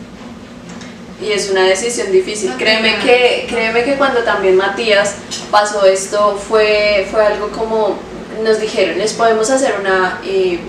Y 1.21 1.33
es 1.33 1.51
una 1.51 1.65
decisión 1.65 2.13
difícil. 2.13 2.51
No 2.51 2.57
créeme 2.59 2.91
tenía- 2.93 3.05
que, 3.05 3.47
créeme 3.49 3.85
que 3.85 3.95
cuando 3.95 4.21
también 4.23 4.57
Matías 4.57 5.17
pasó 5.51 5.85
esto 5.85 6.37
fue, 6.49 7.07
fue 7.11 7.25
algo 7.27 7.49
como 7.49 7.99
nos 8.43 8.61
dijeron, 8.61 8.99
les 8.99 9.15
podemos 9.15 9.51
hacer 9.51 9.75
una 9.81 10.21
eh, 10.25 10.61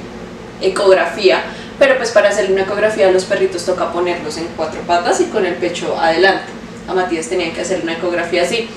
ecografía, 0.61 1.43
pero 1.77 1.97
pues 1.97 2.09
para 2.11 2.29
hacer 2.29 2.51
una 2.51 2.63
ecografía 2.63 3.07
a 3.07 3.11
los 3.11 3.25
perritos 3.25 3.63
toca 3.65 3.91
ponerlos 3.91 4.37
en 4.37 4.47
cuatro 4.57 4.81
patas 4.81 5.21
y 5.21 5.25
con 5.25 5.45
el 5.45 5.53
pecho 5.55 5.95
adelante. 5.99 6.45
A 6.87 6.93
Matías 6.93 7.27
tenían 7.27 7.51
que 7.51 7.61
hacer 7.61 7.81
una 7.83 7.93
ecografía 7.93 8.41
así. 8.43 8.67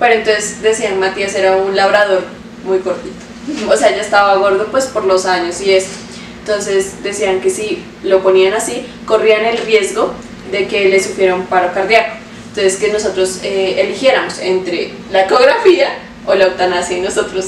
Pero 0.00 0.14
entonces 0.14 0.60
decían, 0.62 0.98
Matías 0.98 1.34
era 1.36 1.56
un 1.56 1.76
labrador 1.76 2.24
muy 2.64 2.78
cortito. 2.80 3.14
O 3.70 3.76
sea, 3.76 3.90
ya 3.90 4.00
estaba 4.02 4.34
gordo 4.36 4.66
pues 4.70 4.86
por 4.86 5.04
los 5.04 5.26
años 5.26 5.60
y 5.60 5.72
esto. 5.72 5.92
Entonces 6.40 7.02
decían 7.04 7.40
que 7.40 7.50
si 7.50 7.84
lo 8.02 8.20
ponían 8.22 8.54
así, 8.54 8.86
corrían 9.06 9.44
el 9.44 9.58
riesgo 9.58 10.12
de 10.52 10.68
que 10.68 10.88
le 10.88 11.02
sufriera 11.02 11.34
un 11.34 11.46
paro 11.46 11.72
cardíaco. 11.72 12.12
Entonces 12.50 12.76
que 12.76 12.92
nosotros 12.92 13.40
eh, 13.42 13.76
eligiéramos 13.80 14.38
entre 14.38 14.92
la 15.10 15.22
ecografía 15.22 15.88
o 16.26 16.34
la 16.34 16.44
eutanasia 16.44 16.98
y 16.98 17.00
nosotros, 17.00 17.46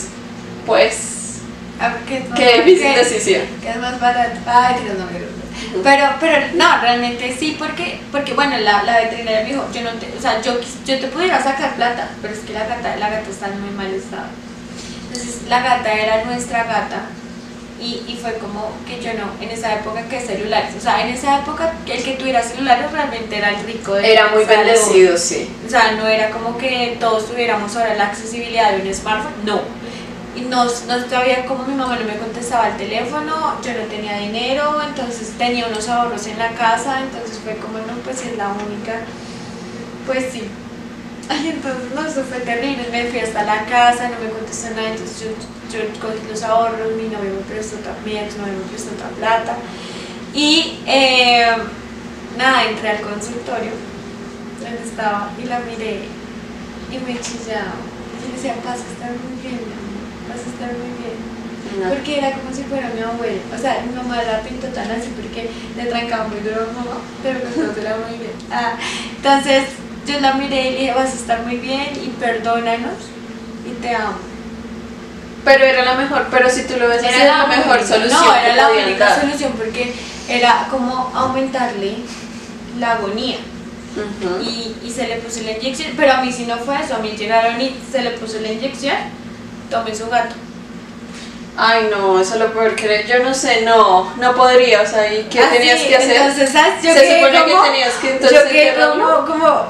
pues, 0.66 1.36
A 1.78 1.88
ver, 1.90 1.98
¿qué 2.08 2.24
qué 2.34 2.62
difícil 2.62 2.92
¿Qué- 2.94 2.98
decisión. 2.98 3.42
qué 3.62 3.68
es 3.70 3.76
más 3.76 4.00
barato? 4.00 4.36
Ay, 4.46 4.76
que 4.76 4.88
no 4.98 5.04
me 5.06 5.18
gusta. 5.18 5.34
Pero, 5.82 6.06
pero 6.20 6.46
no, 6.54 6.80
realmente 6.80 7.36
sí, 7.38 7.56
porque, 7.58 7.98
porque 8.10 8.32
bueno, 8.32 8.56
la, 8.58 8.82
la 8.84 9.00
veterinaria 9.00 9.42
me 9.42 9.48
dijo, 9.50 9.64
yo 9.74 9.82
no 9.82 9.90
te, 9.92 10.06
o 10.16 10.20
sea, 10.20 10.40
yo, 10.42 10.58
yo 10.86 10.98
te 10.98 11.06
pudiera 11.08 11.42
sacar 11.42 11.76
plata, 11.76 12.08
pero 12.22 12.32
es 12.34 12.40
que 12.40 12.52
la 12.52 12.66
gata, 12.66 12.96
la 12.96 13.10
gata 13.10 13.28
está 13.30 13.46
en 13.48 13.60
muy 13.60 13.70
mal 13.70 13.92
estado. 13.92 14.26
Entonces, 15.08 15.42
la 15.48 15.60
gata 15.62 15.92
era 15.92 16.24
nuestra 16.24 16.64
gata 16.64 17.02
y, 17.84 18.02
y 18.08 18.16
fue 18.20 18.34
como 18.38 18.70
que 18.86 19.00
yo 19.02 19.12
no, 19.12 19.24
en 19.44 19.50
esa 19.50 19.74
época 19.74 20.02
que 20.08 20.18
celulares, 20.20 20.74
o 20.76 20.80
sea, 20.80 21.06
en 21.06 21.12
esa 21.14 21.40
época 21.40 21.74
el 21.86 22.02
que 22.02 22.12
tuviera 22.14 22.42
celulares 22.42 22.90
realmente 22.90 23.36
era 23.36 23.50
el 23.50 23.64
rico 23.66 23.94
de 23.94 24.10
Era 24.12 24.28
muy 24.28 24.44
salón. 24.44 24.64
bendecido, 24.64 25.18
sí. 25.18 25.50
O 25.66 25.68
sea, 25.68 25.92
no 25.92 26.06
era 26.06 26.30
como 26.30 26.56
que 26.56 26.96
todos 26.98 27.28
tuviéramos 27.30 27.76
ahora 27.76 27.94
la 27.94 28.06
accesibilidad 28.06 28.72
de 28.72 28.88
un 28.88 28.94
smartphone, 28.94 29.34
no. 29.44 29.60
Y 30.34 30.40
no, 30.40 30.64
no 30.64 31.08
sabía 31.10 31.44
cómo 31.46 31.64
mi 31.64 31.74
mamá 31.74 31.96
no 31.96 32.06
me 32.06 32.16
contestaba 32.18 32.68
el 32.68 32.76
teléfono, 32.76 33.54
yo 33.62 33.72
no 33.74 33.84
tenía 33.88 34.16
dinero, 34.16 34.80
entonces 34.82 35.32
tenía 35.38 35.66
unos 35.68 35.88
ahorros 35.88 36.26
en 36.26 36.38
la 36.38 36.48
casa, 36.52 37.02
entonces 37.02 37.38
fue 37.44 37.56
como, 37.58 37.78
no, 37.78 37.92
pues 38.02 38.22
es 38.24 38.36
la 38.36 38.48
única, 38.48 38.94
pues 40.06 40.24
sí. 40.32 40.48
Ay, 41.28 41.48
entonces, 41.54 41.90
no, 41.94 42.06
eso 42.06 42.22
fue 42.24 42.40
terrible, 42.40 42.86
me 42.90 43.04
fui 43.06 43.20
hasta 43.20 43.44
la 43.44 43.64
casa, 43.64 44.08
no 44.08 44.18
me 44.20 44.30
contestó 44.30 44.70
nada, 44.70 44.90
entonces 44.90 45.20
yo, 45.20 45.78
yo 45.78 45.84
cogí 46.00 46.28
los 46.28 46.42
ahorros, 46.42 46.92
mi 46.96 47.04
novio 47.04 47.32
me 47.34 47.54
prestó 47.54 47.76
también, 47.78 48.26
mi 48.26 48.38
novio 48.38 48.58
me 48.58 48.70
prestó 48.70 48.94
otra 48.94 49.08
plata. 49.08 49.56
Y 50.34 50.80
eh, 50.86 51.46
nada, 52.36 52.64
entré 52.68 52.90
al 52.90 53.00
consultorio 53.00 53.72
donde 54.60 54.82
estaba 54.82 55.30
y 55.42 55.46
la 55.46 55.60
miré 55.60 56.02
y 56.90 56.98
me 56.98 57.20
chillaba. 57.20 57.78
Y 58.20 58.28
le 58.28 58.36
decía, 58.36 58.54
vas 58.64 58.80
a 58.80 58.92
estar 58.92 59.10
muy 59.10 59.40
bien, 59.40 59.56
mi 59.64 59.72
amor, 59.72 60.04
vas 60.28 60.44
a 60.44 60.50
estar 60.50 60.70
muy 60.76 60.92
bien. 61.00 61.34
No. 61.74 61.88
Porque 61.88 62.18
era 62.18 62.32
como 62.32 62.54
si 62.54 62.62
fuera 62.64 62.88
mi 62.94 63.00
abuela. 63.00 63.40
O 63.52 63.58
sea, 63.58 63.82
mi 63.82 63.94
mamá 63.94 64.22
la 64.22 64.42
pintó 64.42 64.68
tan 64.68 64.90
así 64.90 65.10
porque 65.16 65.50
le 65.76 65.86
trancaba 65.86 66.28
muy 66.28 66.38
duro 66.40 66.62
a 66.62 66.66
mi 66.66 66.74
mamá, 66.74 67.00
pero 67.22 67.40
todo 67.40 67.80
era 67.80 67.96
muy 67.96 68.18
bien. 68.18 68.32
Ah, 68.50 68.76
entonces 69.16 69.64
yo 70.06 70.20
la 70.20 70.34
miré 70.34 70.68
y 70.68 70.70
le 70.72 70.78
dije, 70.80 70.94
vas 70.94 71.10
a 71.10 71.14
estar 71.14 71.40
muy 71.42 71.56
bien 71.56 71.88
y 72.02 72.08
perdónanos 72.20 72.94
y 73.66 73.70
te 73.80 73.94
amo. 73.94 74.14
Pero 75.44 75.64
era 75.64 75.84
la 75.84 75.94
mejor, 75.94 76.26
pero 76.30 76.48
si 76.48 76.62
tú 76.64 76.74
lo 76.78 76.88
ves 76.88 77.02
Era 77.02 77.38
la 77.38 77.46
mejor 77.46 77.76
única- 77.78 77.86
solución 77.94 78.20
No, 78.24 78.32
que 78.32 78.40
era 78.46 78.56
la 78.56 78.70
única 78.70 79.04
dar. 79.10 79.20
solución 79.20 79.52
porque 79.58 79.92
era 80.28 80.66
como 80.70 81.12
aumentarle 81.14 81.96
la 82.78 82.92
agonía. 82.92 83.36
Y, 84.42 84.74
y 84.84 84.90
se 84.90 85.06
le 85.06 85.16
puso 85.18 85.42
la 85.42 85.52
inyección, 85.52 85.92
pero 85.96 86.12
a 86.14 86.16
mí 86.22 86.32
sí 86.32 86.46
no 86.46 86.56
fue 86.58 86.74
eso, 86.82 86.96
a 86.96 86.98
mí 86.98 87.10
llegaron 87.16 87.60
y 87.60 87.76
se 87.92 88.02
le 88.02 88.10
puso 88.12 88.40
la 88.40 88.48
inyección, 88.50 88.96
tome 89.70 89.94
su 89.94 90.08
gato. 90.08 90.34
Ay, 91.56 91.88
no, 91.92 92.18
eso 92.20 92.36
lo 92.36 92.52
peor 92.52 92.74
que 92.74 93.04
yo 93.08 93.22
no 93.22 93.32
sé, 93.32 93.62
no, 93.62 94.12
no 94.16 94.34
podría, 94.34 94.82
o 94.82 94.86
sea, 94.86 95.12
¿y 95.14 95.22
qué 95.30 95.38
Así, 95.38 95.56
tenías 95.58 95.80
que 95.82 95.96
hacer? 95.96 96.16
Ah, 96.16 96.24
Entonces, 96.26 96.50
¿sabes? 96.50 96.82
Yo 96.82 96.92
Se 96.92 97.14
supone 97.20 97.44
que 97.44 97.70
tenías 97.70 97.92
que 98.00 98.10
entonces 98.10 98.40
Yo 98.76 98.90
como, 98.96 99.26
como, 99.26 99.66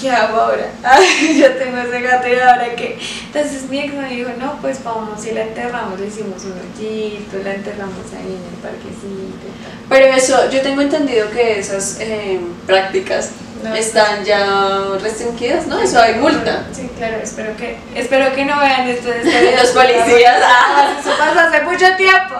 ¿qué 0.00 0.10
hago 0.10 0.40
ahora? 0.40 0.70
Ay, 0.82 1.38
yo 1.40 1.52
tengo 1.54 1.78
ese 1.78 2.00
gato 2.00 2.28
y 2.28 2.34
ahora 2.34 2.74
qué. 2.76 2.98
Entonces 3.26 3.64
mi 3.68 3.80
ex 3.80 3.94
me 3.94 4.08
dijo, 4.08 4.30
no, 4.38 4.58
pues 4.60 4.82
vamos 4.82 5.24
y 5.26 5.32
la 5.32 5.42
enterramos, 5.42 5.98
le 6.00 6.06
hicimos 6.06 6.42
un 6.44 6.52
hoyito, 6.52 7.38
la 7.44 7.54
enterramos 7.54 8.06
ahí 8.16 8.36
en 8.38 8.44
el 8.48 8.60
parquecito. 8.62 9.46
Pero 9.88 10.06
eso, 10.06 10.50
yo 10.50 10.60
tengo 10.62 10.80
entendido 10.82 11.30
que 11.30 11.58
esas 11.58 11.98
eh, 12.00 12.40
prácticas 12.66 13.30
No. 13.64 13.74
están 13.74 14.24
ya 14.24 14.82
restringidas, 15.02 15.66
¿no? 15.66 15.78
Eso 15.80 16.00
hay 16.00 16.14
multa. 16.14 16.64
Sí, 16.72 16.88
claro, 16.96 17.16
espero 17.22 17.56
que, 17.56 17.76
espero 17.94 18.32
que 18.34 18.44
no 18.44 18.58
vean 18.58 18.88
esto 18.88 19.08
de. 19.08 19.56
Los 19.60 19.70
policías. 19.70 20.40
Ah, 20.42 20.96
Eso 20.98 21.10
pasó 21.18 21.40
hace 21.40 21.62
mucho 21.62 21.86
tiempo. 21.96 22.36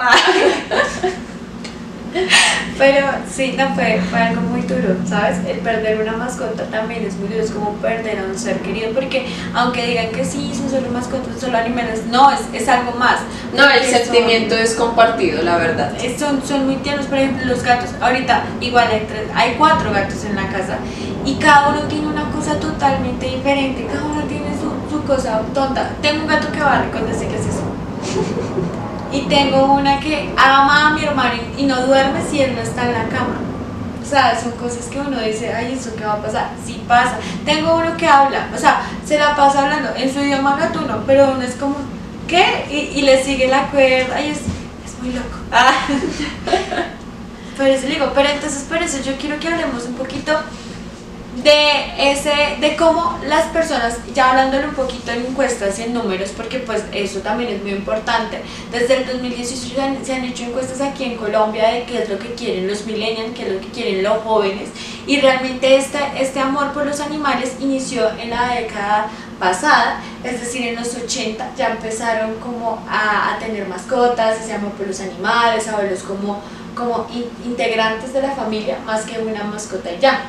Pero 2.79 3.07
sí, 3.31 3.55
no 3.59 3.75
fue, 3.75 4.01
fue 4.11 4.19
algo 4.19 4.41
muy 4.43 4.63
duro, 4.63 4.97
¿sabes? 5.07 5.39
El 5.47 5.59
perder 5.59 6.01
una 6.01 6.13
mascota 6.17 6.65
también 6.65 7.05
es 7.05 7.15
muy 7.17 7.29
duro, 7.29 7.43
es 7.43 7.51
como 7.51 7.75
perder 7.75 8.21
a 8.21 8.25
un 8.25 8.39
ser 8.39 8.59
querido, 8.61 8.91
porque 8.93 9.27
aunque 9.55 9.87
digan 9.87 10.11
que 10.11 10.25
sí, 10.25 10.53
son 10.55 10.71
solo 10.71 10.91
mascotas, 10.91 11.39
solo 11.41 11.59
animales, 11.59 12.05
no, 12.07 12.31
es, 12.31 12.41
es 12.53 12.69
algo 12.69 12.93
más. 12.93 13.21
No, 13.55 13.69
el 13.69 13.83
son- 13.85 13.91
sentimiento 14.01 14.55
es 14.57 14.75
compartido, 14.75 15.43
la 15.43 15.57
verdad. 15.57 15.93
son, 16.19 16.43
son 16.47 16.67
muy 16.67 16.77
tiernos, 16.77 17.07
por 17.07 17.19
ejemplo, 17.19 17.45
los 17.47 17.63
gatos. 17.63 17.91
Ahorita, 18.01 18.45
igual 18.61 18.89
hay, 18.91 19.07
tres, 19.09 19.25
hay 19.35 19.55
cuatro 19.59 19.93
gatos 19.93 20.25
en 20.25 20.37
la 20.37 20.49
casa 20.49 20.79
y 21.25 21.35
cada 21.35 21.69
uno 21.71 21.83
tiene 21.83 22.07
una 22.07 22.31
cosa 22.31 22.55
totalmente 22.59 23.27
diferente. 23.27 23.87
Cada 23.93 24.05
uno 24.05 24.23
tiene 24.23 24.47
su, 24.59 24.97
su 24.97 25.05
cosa 25.05 25.43
tonta. 25.53 25.91
Tengo 26.01 26.23
un 26.23 26.29
gato 26.29 26.51
que 26.51 26.61
barre 26.61 26.91
cuando 26.91 27.13
sé 27.13 27.27
que. 27.29 27.40
Y 29.13 29.23
tengo 29.23 29.73
una 29.73 29.99
que 30.01 30.33
ama 30.37 30.89
a 30.89 30.91
mi 30.91 31.05
hermano 31.05 31.35
y, 31.57 31.65
no 31.65 31.87
duerme 31.87 32.21
si 32.29 32.41
él 32.41 32.55
no 32.55 32.63
está 32.63 32.87
en 32.87 32.93
la 32.93 33.09
cama. 33.09 33.37
O 34.03 34.07
sea, 34.07 34.41
son 34.41 34.53
cosas 34.53 34.87
que 34.87 34.99
uno 34.99 35.21
dice, 35.21 35.53
ay, 35.53 35.75
¿eso 35.79 35.95
qué 35.97 36.05
va 36.05 36.15
a 36.15 36.23
pasar? 36.23 36.51
Sí 36.65 36.83
pasa. 36.87 37.19
Tengo 37.45 37.77
uno 37.77 37.97
que 37.97 38.07
habla, 38.07 38.49
o 38.55 38.59
sea, 38.59 38.83
se 39.05 39.19
la 39.19 39.37
pasa 39.37 39.63
hablando 39.63 39.91
en 39.97 40.13
su 40.13 40.21
idioma 40.21 40.57
gatuno, 40.57 41.03
pero 41.07 41.33
uno 41.33 41.43
es 41.43 41.55
como, 41.55 41.77
¿qué? 42.27 42.67
Y, 42.71 42.99
y 42.99 43.03
le 43.03 43.23
sigue 43.23 43.47
la 43.47 43.67
cuerda, 43.67 44.17
ay, 44.17 44.31
es, 44.31 44.39
es 44.39 45.03
muy 45.03 45.13
loco. 45.13 45.39
Ah. 45.53 45.73
Por 47.61 47.69
eso 47.69 47.89
le 47.89 47.95
digo, 47.95 48.11
pero 48.15 48.27
entonces 48.31 48.63
por 48.63 48.79
eso 48.79 49.03
yo 49.03 49.19
quiero 49.19 49.39
que 49.39 49.49
hablemos 49.49 49.85
un 49.85 49.93
poquito 49.93 50.33
de 51.45 52.11
ese, 52.11 52.57
de 52.61 52.77
cómo 52.77 53.19
las 53.27 53.45
personas, 53.47 53.99
ya 54.15 54.31
hablándole 54.31 54.67
un 54.67 54.75
poquito 54.75 55.13
en 55.13 55.25
encuestas 55.27 55.79
y 55.79 55.85
en 55.85 55.95
números, 55.95 56.31
porque 56.37 56.59
pues 56.59 56.83
eso 56.93 57.21
también 57.21 57.51
es 57.55 57.63
muy 57.63 57.71
importante. 57.71 58.43
Desde 58.73 58.97
el 58.99 59.07
2018 59.07 59.75
se 59.75 59.81
han, 59.81 60.05
se 60.05 60.15
han 60.15 60.25
hecho 60.25 60.43
encuestas 60.43 60.81
aquí 60.81 61.05
en 61.05 61.17
Colombia 61.17 61.69
de 61.69 61.85
qué 61.85 62.03
es 62.03 62.09
lo 62.09 62.19
que 62.19 62.35
quieren 62.35 62.67
los 62.67 62.85
millennials, 62.85 63.35
qué 63.37 63.47
es 63.47 63.53
lo 63.55 63.61
que 63.61 63.69
quieren 63.69 64.03
los 64.03 64.19
jóvenes, 64.25 64.71
y 65.07 65.21
realmente 65.21 65.77
este, 65.77 66.41
amor 66.41 66.73
por 66.73 66.85
los 66.85 67.01
animales 67.01 67.55
inició 67.61 68.11
en 68.19 68.31
la 68.31 68.55
década 68.57 69.07
pasada, 69.39 70.01
es 70.25 70.41
decir, 70.41 70.67
en 70.67 70.77
los 70.77 70.95
80 70.95 71.53
ya 71.57 71.69
empezaron 71.71 72.35
como 72.41 72.85
a, 72.89 73.35
a 73.35 73.39
tener 73.39 73.67
mascotas, 73.69 74.37
se 74.39 74.49
llaman 74.49 74.73
por 74.73 74.87
los 74.87 75.01
animales, 75.01 75.67
a 75.69 75.77
verlos 75.77 76.03
como, 76.03 76.41
como 76.75 77.07
in- 77.15 77.31
integrantes 77.51 78.13
de 78.13 78.21
la 78.21 78.33
familia 78.33 78.79
más 78.85 79.03
que 79.03 79.19
una 79.19 79.45
mascota 79.45 79.91
ya. 79.99 80.21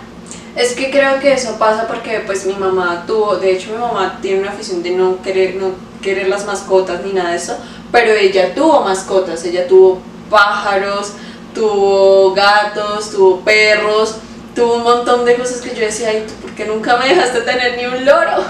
Es 0.55 0.73
que 0.73 0.91
creo 0.91 1.19
que 1.19 1.33
eso 1.33 1.57
pasa 1.57 1.87
porque 1.87 2.21
pues 2.25 2.45
mi 2.45 2.53
mamá 2.53 3.05
tuvo, 3.07 3.37
de 3.37 3.51
hecho 3.53 3.71
mi 3.71 3.77
mamá 3.77 4.19
tiene 4.21 4.41
una 4.41 4.51
afición 4.51 4.83
de 4.83 4.91
no 4.91 5.21
querer, 5.21 5.55
no 5.55 5.71
querer 6.01 6.27
las 6.27 6.45
mascotas 6.45 7.01
ni 7.05 7.13
nada 7.13 7.29
de 7.31 7.37
eso, 7.37 7.57
pero 7.91 8.11
ella 8.11 8.53
tuvo 8.53 8.81
mascotas, 8.83 9.43
ella 9.45 9.65
tuvo 9.67 10.01
pájaros, 10.29 11.13
tuvo 11.53 12.33
gatos, 12.33 13.11
tuvo 13.11 13.39
perros, 13.41 14.15
tuvo 14.53 14.75
un 14.75 14.83
montón 14.83 15.23
de 15.25 15.35
cosas 15.35 15.61
que 15.61 15.73
yo 15.73 15.85
decía, 15.85 16.09
ay, 16.09 16.25
¿tú 16.27 16.33
por 16.41 16.51
qué 16.51 16.65
nunca 16.65 16.97
me 16.97 17.07
dejaste 17.07 17.41
tener 17.41 17.77
ni 17.77 17.85
un 17.85 18.03
loro? 18.05 18.43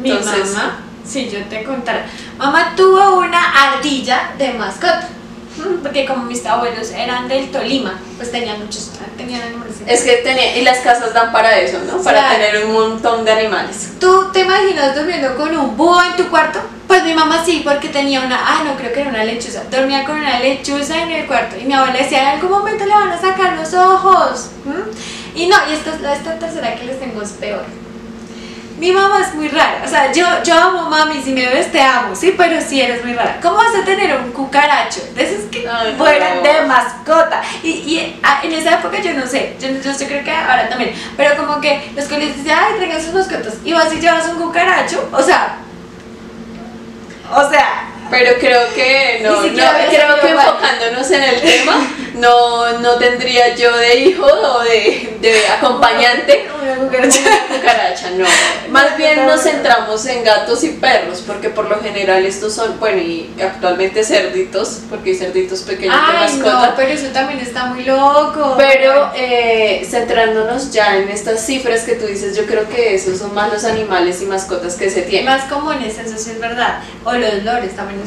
Mi 0.00 0.10
Entonces- 0.12 0.52
mamá, 0.52 0.80
si 1.04 1.28
yo 1.28 1.42
te 1.46 1.64
contara, 1.64 2.06
mamá 2.38 2.74
tuvo 2.76 3.18
una 3.18 3.72
ardilla 3.74 4.30
de 4.38 4.52
mascota, 4.52 5.08
porque 5.82 6.04
como 6.06 6.24
mis 6.24 6.44
abuelos 6.46 6.90
eran 6.90 7.28
del 7.28 7.50
Tolima, 7.50 7.98
pues 8.16 8.30
tenían 8.30 8.58
muchos, 8.60 8.90
tenían 9.16 9.42
animales. 9.42 9.74
Es 9.86 10.02
que 10.02 10.12
tenía, 10.18 10.56
y 10.56 10.62
las 10.62 10.78
casas 10.78 11.12
dan 11.12 11.30
para 11.32 11.58
eso, 11.58 11.78
¿no? 11.86 12.02
Para 12.02 12.30
tener 12.30 12.64
un 12.64 12.72
montón 12.72 13.24
de 13.24 13.32
animales. 13.32 13.90
¿Tú 14.00 14.30
te 14.32 14.40
imaginas 14.40 14.94
durmiendo 14.94 15.36
con 15.36 15.56
un 15.56 15.76
búho 15.76 16.02
en 16.02 16.16
tu 16.16 16.28
cuarto? 16.30 16.60
Pues 16.86 17.02
mi 17.04 17.14
mamá 17.14 17.42
sí, 17.44 17.62
porque 17.64 17.88
tenía 17.88 18.20
una, 18.20 18.38
ah, 18.40 18.62
no 18.64 18.76
creo 18.76 18.92
que 18.92 19.00
era 19.00 19.10
una 19.10 19.24
lechuza, 19.24 19.62
dormía 19.70 20.04
con 20.04 20.16
una 20.18 20.38
lechuza 20.40 21.02
en 21.02 21.10
el 21.12 21.26
cuarto 21.26 21.56
y 21.58 21.64
mi 21.64 21.72
abuela 21.74 21.98
decía, 21.98 22.22
en 22.22 22.28
algún 22.38 22.50
momento 22.50 22.84
le 22.84 22.92
van 22.94 23.10
a 23.10 23.20
sacar 23.20 23.54
los 23.56 23.72
ojos. 23.74 24.50
Y 25.34 25.46
no, 25.46 25.56
y 25.68 25.72
esta, 25.74 25.90
es- 25.90 26.18
esta 26.18 26.38
tercera 26.38 26.74
que 26.76 26.84
les 26.84 27.00
tengo 27.00 27.20
es 27.22 27.30
peor. 27.30 27.64
Mi 28.78 28.90
mamá 28.90 29.20
es 29.20 29.32
muy 29.34 29.46
rara, 29.46 29.82
o 29.84 29.88
sea, 29.88 30.10
yo, 30.12 30.26
yo 30.42 30.52
amo 30.52 30.90
mami, 30.90 31.22
si 31.22 31.32
me 31.32 31.46
ves 31.48 31.70
te 31.70 31.80
amo, 31.80 32.14
sí, 32.16 32.34
pero 32.36 32.60
sí 32.60 32.80
eres 32.80 33.04
muy 33.04 33.14
rara. 33.14 33.38
¿Cómo 33.40 33.56
vas 33.56 33.72
a 33.74 33.84
tener 33.84 34.18
un 34.18 34.32
cucaracho? 34.32 35.00
De 35.14 35.22
esos 35.22 35.48
que 35.48 35.68
Ay, 35.68 35.92
no. 35.92 35.98
fueran 35.98 36.42
de 36.42 36.62
mascota. 36.66 37.40
Y, 37.62 37.68
y 37.68 38.20
ah, 38.24 38.40
en 38.42 38.52
esa 38.52 38.80
época 38.80 39.00
yo 39.00 39.14
no 39.14 39.26
sé, 39.28 39.54
yo, 39.60 39.68
yo, 39.68 39.96
yo 39.96 40.06
creo 40.08 40.24
que 40.24 40.30
ahora 40.32 40.68
también, 40.68 40.92
pero 41.16 41.36
como 41.36 41.60
que 41.60 41.92
los 41.94 42.06
colegios 42.06 42.36
decían, 42.38 42.58
ay, 42.64 42.74
traigan 42.76 43.00
sus 43.00 43.14
mascotas, 43.14 43.54
y 43.64 43.72
vas 43.72 43.92
y 43.92 44.00
llevas 44.00 44.26
un 44.28 44.42
cucaracho, 44.42 45.08
o 45.12 45.22
sea, 45.22 45.58
o 47.32 47.48
sea, 47.48 47.90
Pero 48.14 48.38
creo 48.38 48.74
que 48.74 49.20
no, 49.22 49.42
no, 49.42 49.42
creo 49.42 50.20
que 50.20 50.28
enfocándonos 50.30 51.10
en 51.10 51.22
el 51.22 51.40
tema, 51.40 51.94
no, 52.14 52.78
no 52.78 52.94
tendría 52.96 53.54
yo 53.56 53.76
de 53.76 53.96
hijo 53.96 54.24
o 54.24 54.62
de, 54.62 55.16
de 55.20 55.48
acompañante 55.48 56.46
una 56.64 56.76
cucaracha. 56.76 58.10
no. 58.16 58.24
Más 58.70 58.96
bien 58.96 59.26
nos 59.26 59.42
centramos 59.42 60.04
en 60.06 60.24
gatos 60.24 60.64
y 60.64 60.70
perros, 60.70 61.22
porque 61.26 61.50
por 61.50 61.68
lo 61.68 61.80
general 61.80 62.24
estos 62.24 62.54
son, 62.54 62.78
bueno, 62.80 63.00
y 63.00 63.30
actualmente 63.42 64.04
cerditos, 64.04 64.80
porque 64.88 65.10
hay 65.10 65.16
cerditos 65.16 65.62
pequeños 65.62 65.94
de 66.06 66.12
mascota. 66.12 66.66
no, 66.68 66.76
pero 66.76 66.92
eso 66.92 67.06
también 67.08 67.40
está 67.40 67.66
muy 67.66 67.84
loco. 67.84 68.54
Pero 68.56 69.12
eh, 69.14 69.86
centrándonos 69.88 70.72
ya 70.72 70.96
en 70.96 71.08
estas 71.08 71.44
cifras 71.44 71.82
que 71.82 71.94
tú 71.94 72.06
dices, 72.06 72.36
yo 72.36 72.46
creo 72.46 72.68
que 72.68 72.94
esos 72.94 73.18
son 73.18 73.34
más 73.34 73.52
los 73.52 73.64
animales 73.64 74.22
y 74.22 74.26
mascotas 74.26 74.74
que 74.74 74.90
se 74.90 75.02
tienen. 75.02 75.26
más 75.26 75.44
comunes, 75.44 75.98
eso 75.98 76.16
sí 76.18 76.30
es 76.30 76.40
verdad. 76.40 76.80
O 77.04 77.12
los 77.12 77.42
lores 77.44 77.76
también 77.76 78.00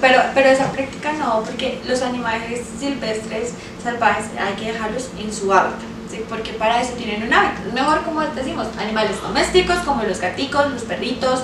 Pero, 0.00 0.22
pero 0.34 0.48
esa 0.48 0.70
práctica 0.72 1.12
no, 1.12 1.42
porque 1.42 1.80
los 1.86 2.02
animales 2.02 2.62
silvestres, 2.78 3.52
salvajes, 3.82 4.26
hay 4.38 4.54
que 4.54 4.72
dejarlos 4.72 5.08
en 5.18 5.32
su 5.32 5.52
hábitat. 5.52 5.80
Porque 6.28 6.52
para 6.52 6.80
eso 6.80 6.92
tienen 6.94 7.22
un 7.22 7.32
hábitat. 7.32 7.72
Mejor, 7.72 8.02
como 8.02 8.20
decimos, 8.20 8.66
animales 8.78 9.20
domésticos 9.22 9.78
como 9.78 10.02
los 10.02 10.20
gaticos, 10.20 10.70
los 10.70 10.82
perritos, 10.82 11.40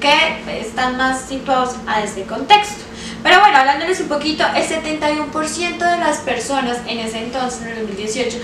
que 0.00 0.60
están 0.60 0.96
más 0.96 1.22
situados 1.22 1.74
a 1.86 2.02
este 2.02 2.22
contexto. 2.22 2.84
Pero 3.22 3.40
bueno, 3.40 3.58
hablándoles 3.58 4.00
un 4.00 4.08
poquito, 4.08 4.44
el 4.54 4.64
71% 4.64 5.78
de 5.78 5.98
las 5.98 6.18
personas 6.18 6.78
en 6.86 7.00
ese 7.00 7.18
entonces, 7.18 7.62
en 7.62 7.68
el 7.68 7.86
2018, 7.86 8.38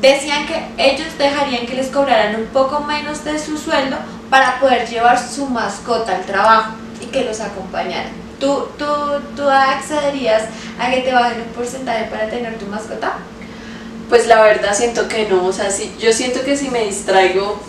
decían 0.00 0.46
que 0.46 0.66
ellos 0.78 1.08
dejarían 1.18 1.66
que 1.66 1.74
les 1.74 1.88
cobraran 1.88 2.36
un 2.36 2.46
poco 2.46 2.80
menos 2.80 3.24
de 3.24 3.38
su 3.38 3.58
sueldo 3.58 3.96
para 4.30 4.58
poder 4.60 4.88
llevar 4.88 5.18
su 5.18 5.46
mascota 5.46 6.14
al 6.14 6.24
trabajo 6.24 6.72
y 7.00 7.06
que 7.06 7.24
los 7.24 7.40
acompañaran. 7.40 8.29
¿Tú, 8.40 8.66
tú, 8.78 8.86
tú 9.36 9.48
accederías 9.48 10.44
a 10.78 10.90
que 10.90 11.00
te 11.02 11.12
bajen 11.12 11.42
un 11.42 11.48
porcentaje 11.48 12.04
para 12.06 12.28
tener 12.28 12.58
tu 12.58 12.66
mascota? 12.66 13.18
Pues 14.08 14.26
la 14.26 14.42
verdad 14.42 14.74
siento 14.74 15.06
que 15.08 15.28
no, 15.28 15.46
o 15.46 15.52
sea, 15.52 15.70
si, 15.70 15.94
yo 16.00 16.12
siento 16.12 16.42
que 16.42 16.56
si 16.56 16.68
me 16.70 16.84
distraigo 16.84 17.60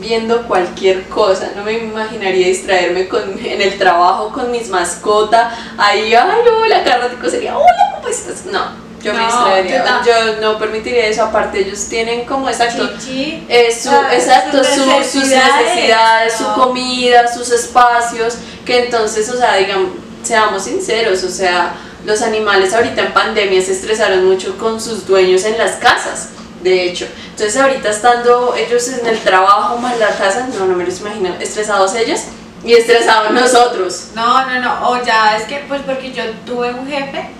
viendo 0.00 0.46
cualquier 0.48 1.02
cosa, 1.08 1.50
no 1.54 1.64
me 1.64 1.74
imaginaría 1.74 2.46
distraerme 2.48 3.08
con, 3.08 3.38
en 3.44 3.60
el 3.60 3.76
trabajo 3.78 4.32
con 4.32 4.50
mis 4.50 4.68
mascotas, 4.68 5.52
ahí, 5.76 6.14
ay, 6.14 6.40
hola, 6.64 6.82
cada 6.84 6.98
ratico 7.08 7.28
sería, 7.28 7.56
hola, 7.58 7.94
¿cómo 7.96 8.08
estás? 8.08 8.46
No, 8.46 8.72
yo 9.02 9.12
me 9.12 9.18
No, 9.20 9.26
distraería, 9.26 9.84
yo 9.84 9.90
no. 9.92 10.04
yo 10.34 10.40
no 10.40 10.58
permitiría 10.58 11.06
eso, 11.06 11.24
aparte 11.24 11.60
ellos 11.60 11.86
tienen 11.88 12.24
como, 12.24 12.48
exacto, 12.48 12.88
Chichi. 12.98 13.44
eh, 13.48 13.70
su- 13.78 13.90
Ah, 13.90 14.08
exacto, 14.12 14.64
sus 14.64 14.74
su- 14.74 15.20
sus 15.20 15.28
necesidades, 15.28 16.32
su 16.34 16.44
no. 16.44 16.54
comida, 16.54 17.28
sus 17.32 17.50
espacios, 17.50 18.38
que 18.64 18.84
entonces, 18.86 19.28
o 19.28 19.36
sea, 19.36 19.56
digamos, 19.56 19.90
seamos 20.22 20.64
sinceros, 20.64 21.22
o 21.24 21.28
sea, 21.28 21.74
los 22.04 22.22
animales 22.22 22.72
ahorita 22.72 23.02
en 23.02 23.12
pandemia 23.12 23.62
se 23.62 23.72
estresaron 23.72 24.24
mucho 24.26 24.56
con 24.58 24.80
sus 24.80 25.06
dueños 25.06 25.44
en 25.44 25.58
las 25.58 25.76
casas, 25.76 26.30
de 26.62 26.84
hecho. 26.84 27.06
Entonces 27.30 27.56
ahorita 27.56 27.90
estando 27.90 28.54
ellos 28.54 28.88
en 28.88 29.06
el 29.06 29.18
trabajo 29.18 29.78
más 29.78 29.98
la 29.98 30.10
casa, 30.16 30.48
no, 30.58 30.66
no 30.66 30.76
me 30.76 30.84
los 30.84 31.00
imagino, 31.00 31.34
estresados 31.40 31.94
ellos 31.94 32.20
y 32.64 32.72
estresados 32.74 33.32
nosotros. 33.32 34.08
No, 34.14 34.46
no, 34.46 34.60
no, 34.60 34.90
o 34.90 35.04
ya 35.04 35.36
es 35.36 35.44
que 35.44 35.64
pues 35.68 35.80
porque 35.82 36.12
yo 36.12 36.24
tuve 36.46 36.72
un 36.72 36.86
jefe 36.86 37.30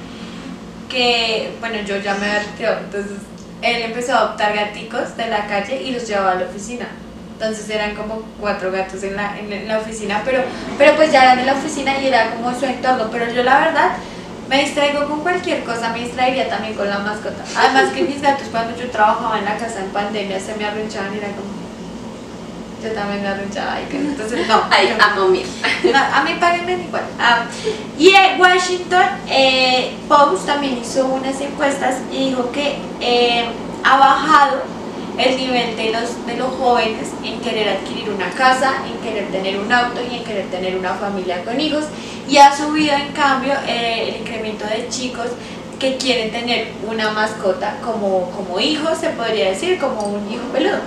que, 0.88 1.54
bueno, 1.60 1.78
yo 1.86 1.96
ya 1.96 2.14
me 2.14 2.38
retirado, 2.38 2.78
entonces 2.80 3.18
él 3.62 3.82
empezó 3.82 4.12
a 4.12 4.18
adoptar 4.18 4.54
gaticos 4.54 5.16
de 5.16 5.26
la 5.26 5.46
calle 5.46 5.80
y 5.82 5.92
los 5.92 6.06
llevaba 6.06 6.32
a 6.32 6.34
la 6.34 6.44
oficina. 6.46 6.88
Entonces 7.42 7.68
eran 7.70 7.96
como 7.96 8.22
cuatro 8.40 8.70
gatos 8.70 9.02
en 9.02 9.16
la, 9.16 9.36
en 9.36 9.66
la- 9.66 9.78
oficina, 9.78 10.22
pero, 10.24 10.44
pero 10.78 10.94
pues 10.94 11.10
ya 11.10 11.24
eran 11.24 11.40
en 11.40 11.46
la 11.46 11.54
oficina 11.54 11.98
y 11.98 12.06
era 12.06 12.30
como 12.36 12.56
su 12.56 12.64
entorno. 12.66 13.08
Pero 13.10 13.32
yo 13.32 13.42
la 13.42 13.58
verdad 13.58 13.90
me 14.48 14.60
distraigo 14.60 15.08
con 15.08 15.22
cualquier 15.22 15.64
cosa, 15.64 15.88
me 15.88 16.04
distraería 16.04 16.48
también 16.48 16.74
con 16.74 16.88
la 16.88 17.00
mascota. 17.00 17.42
Además 17.56 17.92
que 17.92 18.02
mis 18.04 18.22
gatos 18.22 18.46
cuando 18.52 18.76
yo 18.76 18.88
trabajaba 18.92 19.40
en 19.40 19.44
la 19.44 19.56
casa 19.56 19.80
en 19.80 19.90
pandemia 19.90 20.38
se 20.38 20.54
me 20.54 20.64
arrunchaban 20.66 21.12
y 21.14 21.18
era 21.18 21.28
como... 21.30 21.50
Yo 22.80 22.92
también 22.92 23.22
me 23.22 23.28
arrunchaba 23.28 23.80
y 23.80 23.96
entonces 23.96 24.46
no. 24.46 24.62
Ay, 24.70 24.94
mío. 25.32 25.46
no, 25.92 25.98
a 25.98 26.22
mí 26.22 26.36
páguenme 26.38 26.74
igual. 26.84 27.02
Ah, 27.18 27.42
y 27.98 28.10
en 28.10 28.40
Washington 28.40 29.06
eh, 29.28 29.96
Post 30.08 30.46
también 30.46 30.78
hizo 30.78 31.06
unas 31.06 31.40
encuestas 31.40 31.96
y 32.12 32.30
dijo 32.30 32.52
que 32.52 32.78
eh, 33.00 33.46
ha 33.82 33.96
bajado 33.96 34.62
el 35.18 35.36
nivel 35.36 35.76
de 35.76 35.92
los, 35.92 36.26
de 36.26 36.36
los 36.36 36.48
jóvenes 36.54 37.08
en 37.24 37.40
querer 37.40 37.68
adquirir 37.68 38.10
una 38.10 38.30
casa, 38.30 38.82
en 38.86 38.98
querer 39.06 39.30
tener 39.30 39.58
un 39.58 39.70
auto 39.70 40.00
y 40.02 40.16
en 40.16 40.24
querer 40.24 40.46
tener 40.50 40.76
una 40.76 40.94
familia 40.94 41.44
con 41.44 41.60
hijos. 41.60 41.84
Y 42.28 42.38
ha 42.38 42.56
subido 42.56 42.94
en 42.94 43.12
cambio 43.12 43.52
eh, 43.66 44.08
el 44.08 44.20
incremento 44.20 44.64
de 44.66 44.88
chicos 44.88 45.26
que 45.78 45.96
quieren 45.96 46.30
tener 46.30 46.68
una 46.88 47.10
mascota 47.10 47.78
como, 47.84 48.30
como 48.30 48.60
hijo, 48.60 48.94
se 48.94 49.10
podría 49.10 49.50
decir, 49.50 49.78
como 49.78 50.02
un 50.02 50.30
hijo 50.30 50.44
peludo. 50.52 50.78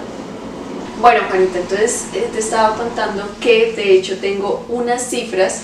Bueno, 1.02 1.24
Juanita, 1.30 1.60
entonces 1.60 2.08
eh, 2.14 2.30
te 2.32 2.40
estaba 2.40 2.76
contando 2.78 3.28
que 3.42 3.74
de 3.74 3.94
hecho 3.94 4.18
tengo 4.18 4.66
unas 4.70 5.02
cifras 5.10 5.62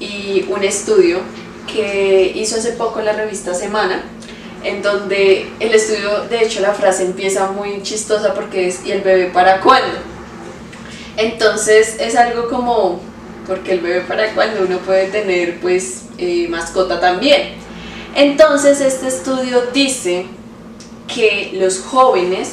y 0.00 0.44
un 0.50 0.64
estudio 0.64 1.20
que 1.72 2.32
hizo 2.34 2.56
hace 2.56 2.72
poco 2.72 3.00
la 3.00 3.12
revista 3.12 3.54
Semana, 3.54 4.02
en 4.64 4.82
donde 4.82 5.46
el 5.60 5.74
estudio, 5.74 6.22
de 6.30 6.42
hecho 6.42 6.60
la 6.60 6.72
frase 6.72 7.04
empieza 7.04 7.50
muy 7.52 7.82
chistosa 7.82 8.34
porque 8.34 8.66
es 8.68 8.84
¿y 8.84 8.92
el 8.92 9.02
bebé 9.02 9.26
para 9.26 9.60
cuándo? 9.60 9.96
Entonces 11.16 11.96
es 12.00 12.16
algo 12.16 12.48
como, 12.48 13.00
porque 13.46 13.72
el 13.72 13.80
bebé 13.80 14.00
para 14.02 14.32
cuándo 14.34 14.62
uno 14.66 14.78
puede 14.78 15.06
tener 15.08 15.60
pues 15.60 16.02
eh, 16.18 16.46
mascota 16.48 16.98
también. 17.00 17.54
Entonces 18.16 18.80
este 18.80 19.08
estudio 19.08 19.62
dice 19.72 20.26
que 21.12 21.52
los 21.54 21.80
jóvenes 21.80 22.52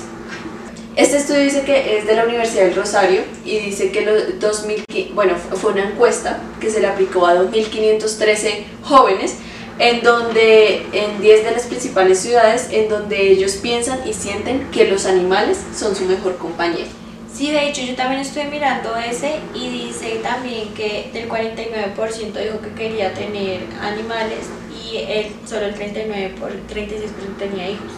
este 0.97 1.15
estudio 1.17 1.39
dice 1.39 1.63
que 1.63 1.97
es 1.97 2.05
de 2.05 2.15
la 2.15 2.25
Universidad 2.25 2.63
del 2.65 2.75
Rosario 2.75 3.21
y 3.45 3.59
dice 3.59 3.91
que 3.91 4.01
los 4.01 4.39
2000, 4.41 4.83
qui- 4.87 5.13
bueno, 5.13 5.35
fu- 5.37 5.55
fue 5.55 5.71
una 5.71 5.85
encuesta 5.85 6.39
que 6.59 6.69
se 6.69 6.81
le 6.81 6.87
aplicó 6.87 7.25
a 7.25 7.33
2.513 7.35 8.63
jóvenes 8.83 9.35
en 9.79 10.01
donde 10.03 10.85
en 10.93 11.21
10 11.21 11.45
de 11.45 11.51
las 11.51 11.63
principales 11.63 12.19
ciudades 12.19 12.67
en 12.71 12.89
donde 12.89 13.31
ellos 13.31 13.53
piensan 13.53 14.07
y 14.07 14.13
sienten 14.13 14.69
que 14.71 14.85
los 14.85 15.05
animales 15.05 15.59
son 15.75 15.95
su 15.95 16.05
mejor 16.05 16.37
compañero. 16.37 16.89
Sí, 17.33 17.51
de 17.51 17.69
hecho 17.69 17.81
yo 17.81 17.95
también 17.95 18.21
estoy 18.21 18.45
mirando 18.45 18.95
ese 18.97 19.39
y 19.55 19.69
dice 19.69 20.19
también 20.21 20.73
que 20.73 21.09
del 21.13 21.29
49% 21.29 21.95
dijo 22.33 22.61
que 22.61 22.73
quería 22.75 23.13
tener 23.13 23.61
animales 23.81 24.39
y 24.71 24.97
el, 24.97 25.31
solo 25.47 25.67
el 25.67 25.73
39 25.73 26.35
por 26.39 26.51
36% 26.51 27.37
tenía 27.39 27.69
hijos. 27.69 27.91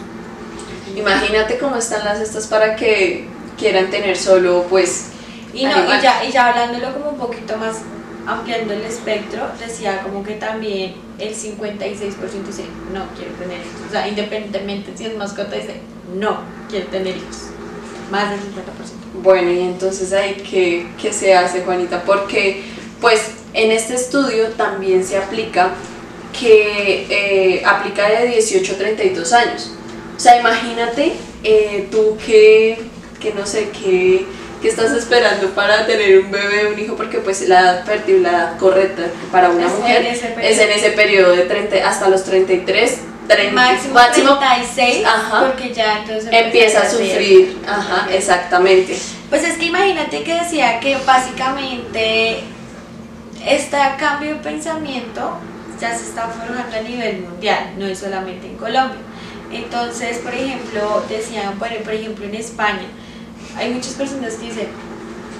Imagínate 0.95 1.57
cómo 1.57 1.77
están 1.77 2.05
las 2.05 2.19
estas 2.19 2.47
para 2.47 2.75
que 2.75 3.25
quieran 3.57 3.89
tener 3.89 4.17
solo 4.17 4.65
pues 4.69 5.09
Y, 5.53 5.65
no, 5.65 5.71
y, 5.71 6.01
ya, 6.01 6.23
y 6.23 6.31
ya 6.31 6.47
hablándolo 6.47 6.93
como 6.93 7.09
un 7.09 7.17
poquito 7.17 7.57
más, 7.57 7.81
ampliando 8.25 8.73
el 8.73 8.81
espectro, 8.81 9.49
decía 9.59 10.01
como 10.01 10.23
que 10.23 10.33
también 10.33 10.95
el 11.27 11.35
56% 11.35 12.45
dice, 12.45 12.63
no 12.93 13.05
quiero 13.15 13.31
tener 13.39 13.59
hijos. 13.59 13.87
O 13.87 13.91
sea, 13.91 14.07
independientemente 14.07 14.91
si 14.95 15.05
es 15.05 15.15
mascota, 15.15 15.55
dice, 15.55 15.75
no 16.15 16.41
quiero 16.69 16.87
tener 16.87 17.17
hijos. 17.17 17.47
Más 18.11 18.29
del 18.29 18.39
50%. 18.39 18.43
Bueno, 19.23 19.51
y 19.51 19.59
entonces 19.59 20.13
ahí, 20.13 20.35
¿qué, 20.49 20.87
qué 21.01 21.13
se 21.13 21.33
hace, 21.33 21.61
Juanita? 21.61 22.03
Porque, 22.03 22.63
pues, 22.99 23.31
en 23.53 23.71
este 23.71 23.95
estudio 23.95 24.49
también 24.49 25.03
se 25.05 25.17
aplica 25.17 25.71
que 26.37 27.05
eh, 27.09 27.63
aplica 27.65 28.09
de 28.09 28.27
18 28.27 28.73
a 28.73 28.77
32 28.77 29.33
años. 29.33 29.71
O 30.15 30.19
sea, 30.19 30.39
imagínate 30.39 31.13
eh, 31.43 31.87
tú 31.91 32.17
que, 32.25 32.79
que 33.19 33.33
no 33.33 33.45
sé, 33.45 33.69
que, 33.69 34.25
que 34.63 34.69
estás 34.69 34.93
esperando 34.93 35.49
para 35.49 35.85
tener 35.85 36.19
un 36.19 36.31
bebé, 36.31 36.71
un 36.71 36.79
hijo, 36.79 36.95
porque 36.95 37.17
pues 37.17 37.41
la 37.49 37.59
edad 37.59 37.85
fértil, 37.85 38.23
la 38.23 38.29
edad 38.29 38.57
correcta 38.57 39.03
para 39.29 39.49
una 39.49 39.67
Es 39.67 39.73
mujer 39.73 40.05
es 40.05 40.57
en 40.57 40.71
ese 40.71 40.91
periodo 40.91 41.35
de 41.35 41.41
30 41.41 41.85
hasta 41.85 42.07
los 42.07 42.23
33, 42.23 42.97
30, 43.27 43.53
Máximo, 43.53 44.39
36, 44.39 45.05
Ajá. 45.05 45.45
porque 45.45 45.73
ya 45.73 45.99
entonces 45.99 46.29
empieza 46.31 46.83
a 46.83 46.89
sufrir. 46.89 47.57
Ajá, 47.67 48.07
exactamente. 48.09 48.97
Pues 49.29 49.43
es 49.43 49.57
que 49.57 49.65
imagínate 49.65 50.23
que 50.23 50.33
decía 50.33 50.79
que 50.79 50.97
básicamente 51.05 52.39
este 53.45 53.77
cambio 53.99 54.29
de 54.29 54.35
pensamiento 54.35 55.39
ya 55.77 55.93
se 55.93 56.05
está 56.05 56.29
forjando 56.29 56.77
a 56.77 56.81
nivel 56.81 57.19
mundial, 57.19 57.71
no 57.77 57.85
es 57.85 57.99
solamente 57.99 58.47
en 58.47 58.55
Colombia. 58.55 59.01
Entonces, 59.51 60.19
por 60.19 60.33
ejemplo, 60.33 61.03
decían, 61.09 61.59
bueno, 61.59 61.75
por 61.83 61.93
ejemplo 61.93 62.25
en 62.25 62.35
España, 62.35 62.87
hay 63.57 63.73
muchas 63.73 63.93
personas 63.93 64.33
que 64.35 64.45
dicen, 64.47 64.67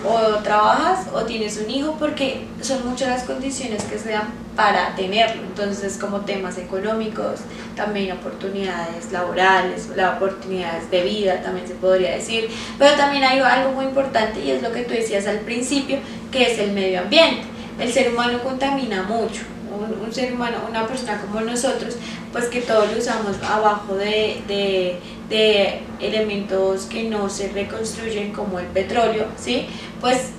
o 0.06 0.40
trabajas 0.44 1.08
o 1.14 1.24
tienes 1.24 1.58
un 1.58 1.70
hijo 1.70 1.96
porque 1.98 2.46
son 2.62 2.88
muchas 2.88 3.08
las 3.08 3.24
condiciones 3.24 3.84
que 3.84 3.98
se 3.98 4.12
dan 4.12 4.28
para 4.56 4.96
tenerlo. 4.96 5.42
Entonces, 5.44 5.98
como 5.98 6.22
temas 6.22 6.58
económicos, 6.58 7.40
también 7.76 8.12
oportunidades 8.12 9.12
laborales, 9.12 9.90
las 9.96 10.18
oportunidades 10.18 10.92
de 10.92 11.04
vida, 11.04 11.42
también 11.42 11.68
se 11.68 11.76
podría 11.76 12.12
decir. 12.12 12.50
Pero 12.78 12.96
también 12.96 13.24
hay 13.24 13.40
algo 13.40 13.72
muy 13.72 13.86
importante 13.86 14.44
y 14.44 14.52
es 14.52 14.62
lo 14.62 14.72
que 14.72 14.84
tú 14.84 14.94
decías 14.94 15.26
al 15.26 15.40
principio, 15.40 15.98
que 16.32 16.52
es 16.52 16.60
el 16.60 16.74
medio 16.74 17.00
ambiente. 17.00 17.44
El 17.80 17.92
ser 17.92 18.12
humano 18.12 18.40
contamina 18.44 19.04
mucho. 19.04 19.42
Un, 19.74 20.06
un 20.06 20.14
ser 20.14 20.34
humano, 20.34 20.58
una 20.70 20.86
persona 20.86 21.20
como 21.20 21.42
nosotros, 21.42 21.96
pues 22.32 22.46
que 22.46 22.62
todo 22.62 22.86
lo 22.86 22.98
usamos 22.98 23.38
abajo 23.42 23.96
de, 23.96 24.42
de, 24.48 25.00
de 25.30 25.80
elementos 26.00 26.86
que 26.86 27.04
no 27.04 27.30
se 27.30 27.50
reconstruyen 27.50 28.34
como 28.34 28.60
el 28.60 28.68
petróleo, 28.68 29.26
¿sí? 29.38 29.68
Pues 30.02 30.32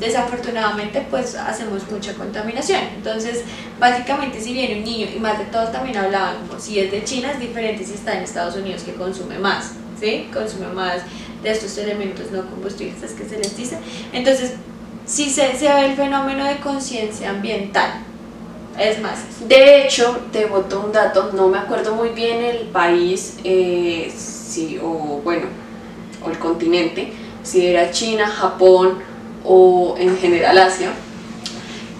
desafortunadamente 0.00 1.06
pues 1.10 1.34
hacemos 1.36 1.88
mucha 1.90 2.14
contaminación. 2.14 2.80
Entonces, 2.96 3.44
básicamente 3.78 4.40
si 4.40 4.52
viene 4.52 4.78
un 4.78 4.84
niño, 4.84 5.06
y 5.14 5.18
más 5.20 5.38
de 5.38 5.44
todos 5.46 5.70
también 5.70 5.96
hablaban, 5.96 6.46
como 6.46 6.58
si 6.58 6.78
es 6.80 6.90
de 6.90 7.04
China 7.04 7.32
es 7.32 7.40
diferente 7.40 7.84
si 7.84 7.94
está 7.94 8.16
en 8.16 8.24
Estados 8.24 8.56
Unidos 8.56 8.82
que 8.82 8.94
consume 8.94 9.38
más, 9.38 9.72
¿sí? 10.00 10.28
Consume 10.32 10.68
más 10.68 11.02
de 11.42 11.50
estos 11.50 11.76
elementos 11.78 12.30
no 12.30 12.48
combustibles 12.48 13.02
es 13.02 13.12
que 13.12 13.28
se 13.28 13.38
les 13.38 13.56
dice. 13.56 13.78
Entonces, 14.12 14.54
si 15.06 15.30
se, 15.30 15.56
se 15.56 15.72
ve 15.72 15.86
el 15.86 15.96
fenómeno 15.96 16.44
de 16.44 16.58
conciencia 16.58 17.30
ambiental, 17.30 18.04
es 18.78 19.00
más. 19.00 19.18
De 19.48 19.82
hecho, 19.82 20.18
te 20.32 20.46
boto 20.46 20.80
un 20.80 20.92
dato, 20.92 21.30
no 21.32 21.48
me 21.48 21.58
acuerdo 21.58 21.94
muy 21.94 22.10
bien 22.10 22.42
el 22.42 22.68
país, 22.68 23.36
eh, 23.44 24.12
si, 24.16 24.78
o 24.82 25.20
bueno, 25.22 25.46
o 26.24 26.30
el 26.30 26.38
continente, 26.38 27.12
si 27.42 27.66
era 27.66 27.90
China, 27.90 28.26
Japón 28.26 28.98
o 29.44 29.96
en 29.98 30.16
general 30.18 30.58
Asia, 30.58 30.90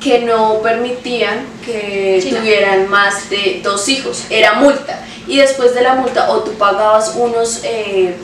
que 0.00 0.20
no 0.20 0.60
permitían 0.62 1.46
que 1.64 2.20
China. 2.22 2.40
tuvieran 2.40 2.88
más 2.88 3.30
de 3.30 3.60
dos 3.62 3.88
hijos, 3.88 4.24
era 4.30 4.54
multa. 4.54 5.04
Y 5.26 5.38
después 5.38 5.74
de 5.74 5.82
la 5.82 5.94
multa, 5.94 6.30
o 6.30 6.40
tú 6.40 6.52
pagabas 6.52 7.14
unos 7.16 7.60
eh, 7.64 8.16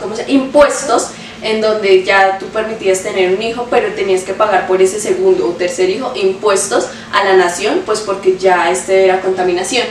¿cómo 0.00 0.16
se? 0.16 0.30
impuestos 0.30 1.10
en 1.42 1.60
donde 1.60 2.04
ya 2.04 2.38
tú 2.38 2.46
permitías 2.46 3.02
tener 3.02 3.34
un 3.34 3.42
hijo, 3.42 3.66
pero 3.70 3.94
tenías 3.94 4.22
que 4.22 4.34
pagar 4.34 4.66
por 4.66 4.82
ese 4.82 5.00
segundo 5.00 5.48
o 5.48 5.50
tercer 5.52 5.88
hijo 5.90 6.12
impuestos 6.14 6.88
a 7.12 7.24
la 7.24 7.36
nación, 7.36 7.82
pues 7.86 8.00
porque 8.00 8.36
ya 8.36 8.70
este 8.70 9.04
era 9.04 9.20
contaminación. 9.20 9.86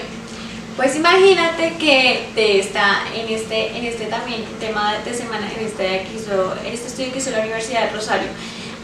Pues 0.75 0.95
imagínate 0.95 1.73
que 1.77 2.29
te 2.35 2.59
está 2.59 3.03
en 3.13 3.27
este, 3.27 3.77
en 3.77 3.83
este 3.85 4.05
también 4.05 4.45
tema 4.61 4.95
de 5.03 5.13
semana, 5.13 5.51
en 5.51 5.65
este, 5.65 6.03
en 6.03 6.73
este 6.73 6.87
estudio 6.87 7.11
que 7.11 7.19
hizo 7.19 7.31
la 7.31 7.39
Universidad 7.39 7.85
de 7.85 7.89
Rosario, 7.91 8.29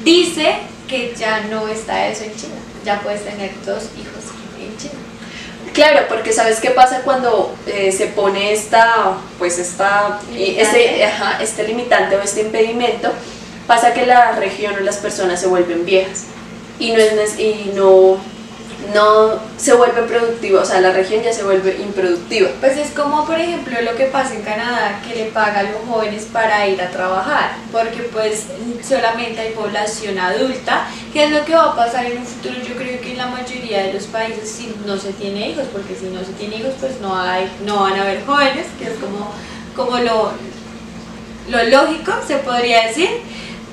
dice 0.03 0.55
que 0.89 1.13
ya 1.17 1.41
no 1.49 1.67
está 1.67 2.07
eso 2.07 2.25
en 2.25 2.35
China, 2.35 2.55
ya 2.83 2.99
puedes 2.99 3.23
tener 3.23 3.51
dos 3.65 3.83
hijos. 3.97 4.44
Claro, 5.75 6.07
porque 6.07 6.31
sabes 6.31 6.61
qué 6.61 6.71
pasa 6.71 7.01
cuando 7.03 7.53
eh, 7.67 7.91
se 7.91 8.07
pone 8.07 8.53
esta, 8.53 9.17
pues 9.37 9.59
esta, 9.59 10.21
este, 10.33 10.77
Limitante. 10.77 11.03
ajá, 11.03 11.43
este 11.43 11.63
limitante 11.67 12.15
o 12.15 12.21
este 12.21 12.41
impedimento, 12.41 13.11
pasa 13.67 13.93
que 13.93 14.05
la 14.05 14.31
región 14.31 14.73
o 14.75 14.79
las 14.79 14.97
personas 14.97 15.41
se 15.41 15.47
vuelven 15.47 15.85
viejas 15.85 16.23
y 16.79 16.91
no, 16.91 16.97
es, 16.99 17.37
y 17.37 17.71
no, 17.75 18.17
no 18.93 19.39
se 19.57 19.73
vuelve 19.73 20.03
productiva, 20.03 20.61
o 20.61 20.65
sea, 20.65 20.81
la 20.81 20.91
región 20.91 21.23
ya 21.23 21.33
se 21.33 21.43
vuelve 21.43 21.77
improductiva. 21.81 22.49
Pues 22.59 22.77
es 22.77 22.91
como 22.91 23.25
por 23.25 23.39
ejemplo 23.39 23.81
lo 23.81 23.95
que 23.95 24.05
pasa 24.05 24.35
en 24.35 24.41
Canadá, 24.41 25.01
que 25.07 25.15
le 25.15 25.25
paga 25.31 25.59
a 25.59 25.63
los 25.63 25.77
jóvenes 25.87 26.27
para 26.31 26.67
ir 26.67 26.81
a 26.81 26.89
trabajar, 26.91 27.55
porque 27.71 28.03
pues 28.13 28.45
solamente 28.87 29.41
hay 29.41 29.53
población 29.53 30.19
adulta, 30.19 30.87
que 31.13 31.25
es 31.25 31.31
lo 31.31 31.45
que 31.45 31.55
va 31.55 31.71
a 31.71 31.75
pasar 31.75 32.05
en 32.05 32.17
un 32.19 32.25
futuro, 32.25 32.55
yo 32.67 32.75
creo 32.75 33.01
que 33.01 33.11
en 33.11 33.17
la 33.17 33.27
mayoría 33.27 33.83
de 33.83 33.93
los 33.93 34.03
países 34.05 34.49
si 34.49 34.75
no 34.85 34.97
se 34.97 35.13
tiene 35.13 35.49
hijos, 35.49 35.65
porque 35.71 35.95
si 35.95 36.05
no 36.05 36.19
se 36.19 36.33
tiene 36.33 36.57
hijos 36.57 36.73
pues 36.79 36.99
no 37.01 37.17
hay, 37.17 37.49
no 37.65 37.81
van 37.81 37.93
a 37.93 38.03
haber 38.03 38.25
jóvenes, 38.25 38.65
que 38.77 38.85
es 38.85 38.93
como, 38.99 39.31
como 39.75 39.97
lo, 39.99 40.31
lo 41.49 41.63
lógico, 41.63 42.13
se 42.25 42.37
podría 42.37 42.87
decir. 42.87 43.09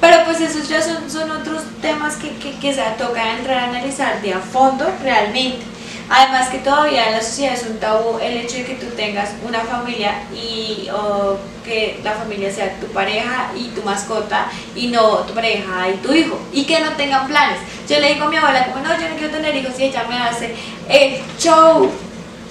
Pero 0.03 0.25
pues 0.25 0.41
esos 0.41 0.69
ya 0.69 0.83
son, 0.83 1.09
son 1.09 1.31
otros 1.31 1.63
temas 1.81 2.17
que, 2.17 2.31
que, 2.31 2.59
que 2.59 2.75
se 2.75 2.83
toca 2.99 3.39
entrar 3.39 3.59
a 3.59 3.65
analizar 3.69 4.21
de 4.21 4.35
a 4.35 4.41
fondo 4.41 4.85
realmente. 5.01 5.65
Además 6.11 6.49
que 6.49 6.59
todavía 6.59 7.07
en 7.07 7.13
la 7.13 7.23
sociedad 7.23 7.55
es 7.55 7.63
un 7.63 7.79
tabú 7.79 8.19
el 8.19 8.37
hecho 8.39 8.57
de 8.57 8.65
que 8.65 8.75
tú 8.75 8.87
tengas 8.97 9.31
una 9.47 9.61
familia 9.61 10.25
y 10.35 10.89
o 10.91 11.39
que 11.65 12.01
la 12.03 12.15
familia 12.15 12.53
sea 12.53 12.81
tu 12.81 12.89
pareja 12.89 13.53
y 13.57 13.69
tu 13.69 13.83
mascota 13.83 14.49
y 14.75 14.89
no 14.89 15.19
tu 15.19 15.35
pareja 15.35 15.89
y 15.89 15.99
tu 15.99 16.13
hijo 16.13 16.37
y 16.53 16.65
que 16.65 16.81
no 16.81 16.91
tengan 16.97 17.29
planes. 17.29 17.61
Yo 17.89 18.01
le 18.01 18.15
digo 18.15 18.25
a 18.25 18.29
mi 18.29 18.37
abuela 18.39 18.73
como 18.73 18.85
no, 18.85 19.01
yo 19.01 19.09
no 19.09 19.15
quiero 19.15 19.33
tener 19.33 19.55
hijos 19.55 19.79
y 19.79 19.85
ella 19.85 20.05
me 20.09 20.17
hace 20.17 20.57
el 20.89 21.21
show 21.39 21.89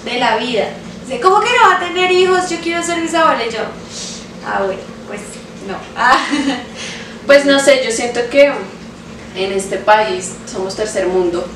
de 0.06 0.18
la 0.18 0.38
vida. 0.38 0.68
Dice, 1.02 1.20
¿cómo 1.20 1.38
que 1.40 1.50
no 1.50 1.68
va 1.68 1.76
a 1.76 1.80
tener 1.80 2.10
hijos? 2.10 2.48
Yo 2.48 2.56
quiero 2.62 2.82
ser 2.82 3.02
bisabuela 3.02 3.44
y 3.44 3.50
yo, 3.50 3.60
ah 4.46 4.62
bueno, 4.64 4.80
pues 5.06 5.20
no. 5.68 5.76
Ah. 5.94 6.18
Pues 7.26 7.44
no 7.44 7.58
sé, 7.60 7.82
yo 7.84 7.90
siento 7.90 8.20
que 8.30 8.52
en 9.36 9.52
este 9.52 9.76
país 9.76 10.32
somos 10.50 10.74
tercer 10.76 11.06
mundo. 11.06 11.46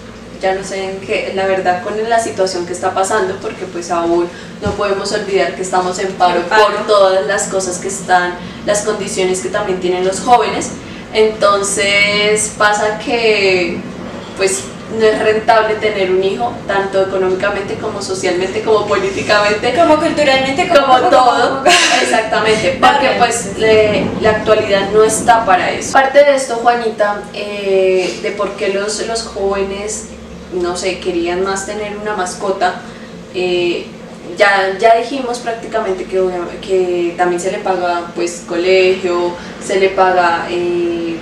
Ya 0.40 0.55
no 0.55 0.62
sé 0.62 0.90
en 0.90 1.00
qué, 1.00 1.33
la 1.35 1.46
verdad 1.46 1.83
con 1.83 1.94
la 2.11 2.20
situación 2.20 2.66
que 2.66 2.74
está 2.74 2.92
pasando, 2.92 3.37
porque 3.40 3.64
pues 3.64 3.90
aún 3.90 4.29
no 4.62 4.70
podemos 4.72 5.11
olvidar 5.12 5.55
que 5.57 5.62
estamos 5.62 5.98
en 5.98 6.12
paro, 6.12 6.40
En 6.40 6.44
paro. 6.44 6.66
por 6.66 6.87
todas 6.87 7.26
las 7.26 7.44
cosas 7.44 7.79
que 7.79 7.88
están, 7.88 8.35
las 8.66 8.83
condiciones 8.83 9.40
que 9.40 9.48
también 9.48 9.81
tienen 9.81 10.05
los 10.05 10.20
jóvenes. 10.20 10.72
Entonces 11.14 12.52
pasa 12.59 12.98
que 12.98 13.79
pues 14.37 14.61
no 14.99 15.05
es 15.05 15.18
rentable 15.18 15.75
tener 15.75 16.11
un 16.12 16.22
hijo, 16.22 16.53
tanto 16.66 17.03
económicamente 17.03 17.75
como 17.75 18.01
socialmente, 18.01 18.62
como 18.62 18.87
políticamente, 18.87 19.75
Como 19.75 19.96
culturalmente, 19.96 20.68
como 20.68 20.99
todo, 21.11 21.64
exactamente, 22.03 22.79
porque 22.81 23.11
pues 23.18 23.59
le- 23.59 24.07
la 24.20 24.31
actualidad 24.31 24.90
no 24.92 25.03
está 25.03 25.44
para 25.44 25.70
eso. 25.72 25.92
Parte 25.92 26.25
de 26.25 26.37
esto, 26.37 26.55
Juanita, 26.62 27.22
eh, 27.35 28.20
de 28.22 28.31
por 28.31 28.53
qué 28.53 28.68
los, 28.68 29.05
los 29.09 29.25
jóvenes, 29.25 30.07
no 30.53 30.77
sé, 30.77 31.01
querían 31.01 31.42
más 31.42 31.66
tener 31.66 31.96
una 31.96 32.14
mascota, 32.14 32.77
eh, 33.35 33.87
ya, 34.37 34.77
ya 34.79 34.96
dijimos 34.96 35.38
prácticamente 35.40 36.05
que, 36.05 36.22
que 36.62 37.14
también 37.16 37.40
se 37.40 37.51
le 37.51 37.59
paga 37.59 38.03
pues 38.14 38.44
colegio, 38.46 39.33
se 39.64 39.81
le 39.81 39.88
paga, 39.90 40.46
eh, 40.51 41.16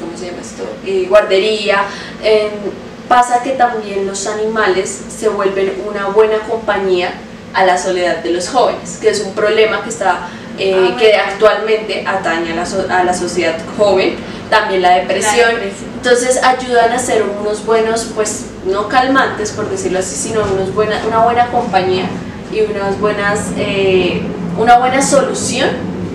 ¿cómo 0.00 0.18
se 0.18 0.26
llama 0.26 0.38
esto? 0.42 0.64
Eh, 0.84 1.06
guardería. 1.08 1.82
en- 2.24 2.87
pasa 3.08 3.42
que 3.42 3.50
también 3.52 4.06
los 4.06 4.26
animales 4.26 5.00
se 5.08 5.28
vuelven 5.28 5.72
una 5.88 6.06
buena 6.06 6.38
compañía 6.48 7.10
a 7.54 7.64
la 7.64 7.78
soledad 7.78 8.16
de 8.18 8.30
los 8.30 8.48
jóvenes, 8.48 8.98
que 9.00 9.08
es 9.10 9.20
un 9.20 9.32
problema 9.32 9.82
que 9.82 9.88
está 9.88 10.28
eh, 10.58 10.90
Ah, 10.92 10.96
que 10.98 11.14
actualmente 11.14 12.04
atañe 12.06 12.52
a 12.52 12.56
la, 12.56 12.66
so- 12.66 12.86
a 12.90 13.04
la 13.04 13.14
sociedad 13.14 13.54
joven, 13.78 14.16
también 14.50 14.82
la 14.82 14.90
depresión. 14.90 15.50
depresión. 15.50 15.88
Entonces 15.96 16.42
ayudan 16.42 16.92
a 16.92 16.98
ser 16.98 17.22
unos 17.22 17.64
buenos, 17.64 18.06
pues 18.14 18.46
no 18.66 18.88
calmantes 18.88 19.52
por 19.52 19.68
decirlo 19.70 20.00
así, 20.00 20.16
sino 20.16 20.42
unos 20.42 20.74
buena, 20.74 21.00
una 21.06 21.20
buena 21.24 21.46
compañía 21.46 22.06
y 22.52 22.60
unas 22.62 22.98
buenas, 23.00 23.38
eh, 23.56 24.22
una 24.58 24.78
buena 24.78 25.00
solución 25.00 25.70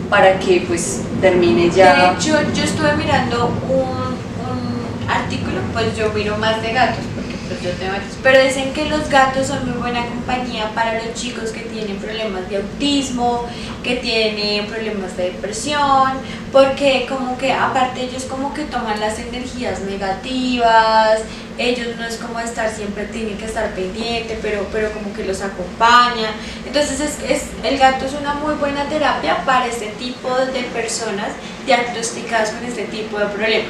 para 0.09 0.37
que 0.39 0.63
pues 0.67 0.99
termine 1.21 1.69
ya. 1.69 2.11
De 2.11 2.17
hecho, 2.19 2.37
yo 2.53 2.63
estuve 2.63 2.93
mirando 2.95 3.49
un, 3.69 3.79
un 3.79 5.09
artículo, 5.09 5.42
pues 5.73 5.97
yo 5.97 6.13
miro 6.13 6.37
más 6.37 6.61
de 6.61 6.71
gatos, 6.71 7.03
porque 7.15 7.35
pues 7.47 7.61
yo 7.61 7.71
tengo 7.71 7.93
gatos, 7.93 8.17
pero 8.21 8.43
dicen 8.43 8.71
que 8.73 8.85
los 8.85 9.09
gatos 9.09 9.47
son 9.47 9.69
muy 9.69 9.79
buena 9.79 10.05
compañía 10.05 10.69
para 10.75 11.03
los 11.03 11.13
chicos 11.15 11.49
que 11.49 11.61
tienen 11.61 11.97
problemas 11.97 12.47
de 12.49 12.57
autismo, 12.57 13.45
que 13.83 13.97
tienen 13.97 14.67
problemas 14.67 15.17
de 15.17 15.31
depresión, 15.31 16.13
porque 16.51 17.07
como 17.09 17.37
que 17.37 17.51
aparte 17.51 18.03
ellos 18.03 18.23
como 18.25 18.53
que 18.53 18.65
toman 18.65 18.99
las 18.99 19.17
energías 19.19 19.81
negativas, 19.81 21.19
ellos 21.57 21.95
no 21.97 22.05
es 22.05 22.17
como 22.17 22.39
estar 22.39 22.69
siempre, 22.71 23.05
tienen 23.05 23.37
que 23.37 23.45
estar 23.45 23.71
pendiente, 23.73 24.37
pero, 24.41 24.67
pero 24.71 24.91
como 24.91 25.13
que 25.13 25.23
los 25.23 25.41
acompaña. 25.41 26.31
Entonces 26.65 26.99
es, 26.99 27.17
es, 27.29 27.43
el 27.63 27.77
gato 27.77 28.05
es 28.05 28.13
una 28.13 28.35
muy 28.35 28.53
buena 28.55 28.85
terapia 28.85 29.43
para 29.45 29.67
este 29.67 29.87
tipo 29.99 30.33
de 30.35 30.61
personas 30.73 31.29
diagnosticadas 31.65 32.51
con 32.51 32.63
este 32.65 32.83
tipo 32.83 33.19
de 33.19 33.25
problema. 33.25 33.69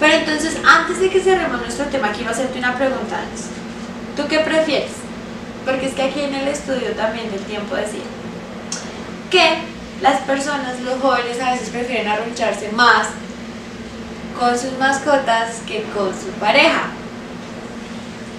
Pero 0.00 0.14
entonces, 0.14 0.56
antes 0.66 0.98
de 0.98 1.10
que 1.10 1.20
cerremos 1.20 1.60
nuestro 1.60 1.84
tema, 1.86 2.10
quiero 2.12 2.30
hacerte 2.30 2.58
una 2.58 2.74
pregunta. 2.76 3.20
¿Tú 4.16 4.26
qué 4.26 4.38
prefieres? 4.40 4.90
Porque 5.64 5.86
es 5.86 5.94
que 5.94 6.02
aquí 6.02 6.22
en 6.22 6.34
el 6.34 6.48
estudio 6.48 6.90
también 6.96 7.30
del 7.30 7.40
tiempo 7.40 7.76
decía 7.76 8.00
que 9.30 9.58
las 10.00 10.20
personas, 10.22 10.80
los 10.80 11.00
jóvenes 11.00 11.40
a 11.40 11.52
veces 11.52 11.68
prefieren 11.68 12.08
arruncharse 12.08 12.70
más 12.72 13.08
con 14.38 14.58
sus 14.58 14.72
mascotas 14.78 15.56
que 15.66 15.82
con 15.94 16.08
su 16.08 16.28
pareja. 16.40 16.88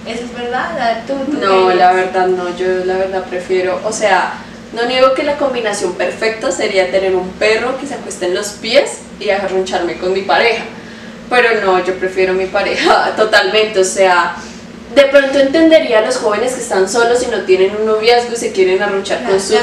¿Eso 0.06 0.24
es 0.24 0.34
verdad? 0.34 1.04
¿Tú, 1.06 1.14
tú 1.30 1.38
No, 1.38 1.70
la 1.70 1.92
verdad 1.92 2.26
no, 2.26 2.54
yo 2.56 2.84
la 2.84 2.96
verdad 2.96 3.24
prefiero, 3.24 3.80
o 3.84 3.92
sea, 3.92 4.34
no 4.72 4.84
niego 4.86 5.14
que 5.14 5.22
la 5.22 5.36
combinación 5.36 5.94
perfecta 5.94 6.50
sería 6.50 6.90
tener 6.90 7.14
un 7.14 7.28
perro 7.32 7.78
que 7.78 7.86
se 7.86 7.94
acueste 7.94 8.26
en 8.26 8.34
los 8.34 8.48
pies 8.52 8.98
y 9.20 9.30
arruncharme 9.30 9.98
con 9.98 10.12
mi 10.12 10.22
pareja, 10.22 10.64
pero 11.32 11.60
no, 11.64 11.84
yo 11.84 11.94
prefiero 11.94 12.32
mi 12.34 12.46
pareja 12.46 13.12
totalmente, 13.16 13.80
o 13.80 13.84
sea, 13.84 14.36
de 14.94 15.04
pronto 15.06 15.38
entendería 15.38 16.00
a 16.00 16.02
los 16.02 16.18
jóvenes 16.18 16.52
que 16.52 16.60
están 16.60 16.86
solos 16.88 17.22
y 17.22 17.26
no 17.28 17.40
tienen 17.42 17.74
un 17.74 17.86
noviazgo 17.86 18.34
y 18.34 18.36
se 18.36 18.52
quieren 18.52 18.82
arrunchar 18.82 19.24
con 19.24 19.40
su... 19.40 19.56
A- 19.56 19.62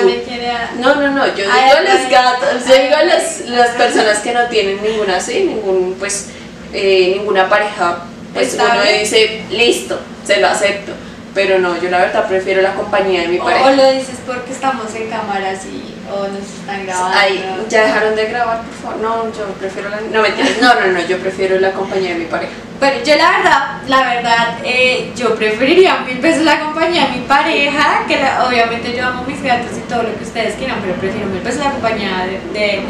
No, 0.80 0.96
no, 0.96 1.10
no, 1.12 1.28
yo 1.28 1.36
digo 1.44 1.52
Ay, 1.54 1.70
a 1.70 1.82
los 1.82 2.10
gatos, 2.10 2.68
yo 2.68 2.74
ay, 2.74 2.82
digo 2.84 2.96
a 2.96 3.04
las, 3.04 3.42
las 3.48 3.70
personas 3.76 4.18
que 4.20 4.34
no 4.34 4.46
tienen 4.48 4.82
ninguna 4.82 5.18
así, 5.18 5.44
ningún, 5.44 5.96
pues, 6.00 6.30
eh, 6.74 7.14
ninguna 7.18 7.48
pareja, 7.48 8.06
pues 8.34 8.56
uno 8.56 8.82
dice, 9.00 9.44
listo, 9.52 10.00
se 10.26 10.38
lo 10.42 10.48
acepto. 10.48 10.94
Pero 11.36 11.60
no, 11.60 11.80
yo 11.80 11.92
la 11.92 12.00
verdad 12.00 12.28
prefiero 12.28 12.64
la 12.64 12.74
compañía 12.74 13.22
de 13.22 13.28
mi 13.28 13.38
O, 13.40 13.44
pareja. 13.44 13.68
o 13.68 13.72
lo 13.76 13.92
dices 13.92 14.16
porque 14.26 14.52
estamos 14.52 14.94
en 14.96 15.10
cámaras 15.12 15.64
y 15.66 15.89
o 16.12 16.28
nos 16.28 16.42
están 16.42 16.86
grabando. 16.86 17.18
Ay, 17.18 17.64
ya 17.70 17.84
dejaron 17.86 18.16
de 18.16 18.26
grabar, 18.26 18.62
por 18.64 18.74
favor. 18.92 18.98
No, 19.02 19.24
yo 19.38 19.46
prefiero 19.60 19.90
la. 19.90 19.98
No. 20.02 20.22
No, 20.62 20.74
no, 20.82 20.88
no, 20.94 21.00
yo 21.08 21.18
prefiero 21.20 21.60
la 21.60 21.72
compañía 21.72 22.10
de 22.14 22.20
mi 22.20 22.26
pareja. 22.26 22.52
Bueno, 22.80 22.98
yo 23.06 23.16
la 23.16 23.32
verdad, 23.38 23.78
la 23.88 24.00
verdad, 24.16 24.58
eh, 24.64 25.12
yo 25.16 25.36
preferiría 25.36 25.98
mil 26.08 26.18
veces 26.20 26.44
la 26.44 26.60
compañía 26.62 27.08
de 27.08 27.18
mi 27.20 27.26
pareja, 27.26 28.04
que 28.08 28.18
la- 28.22 28.46
obviamente 28.48 28.96
yo 28.96 29.06
amo 29.06 29.24
mis 29.28 29.42
gatos 29.44 29.72
y 29.78 29.82
todo 29.90 30.04
lo 30.04 30.16
que 30.18 30.24
ustedes 30.24 30.56
quieran, 30.56 30.78
pero 30.82 30.94
prefiero 30.96 31.28
mil 31.28 31.42
veces 31.42 31.60
la 31.64 31.72
compañía 31.72 32.26
de, 32.26 32.60
de, 32.60 32.82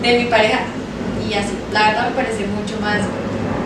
de 0.00 0.18
mi 0.18 0.24
pareja 0.26 0.60
y 1.28 1.34
así, 1.34 1.58
la 1.72 1.88
verdad 1.88 2.08
me 2.10 2.14
parece 2.16 2.46
mucho 2.46 2.78
más, 2.80 3.00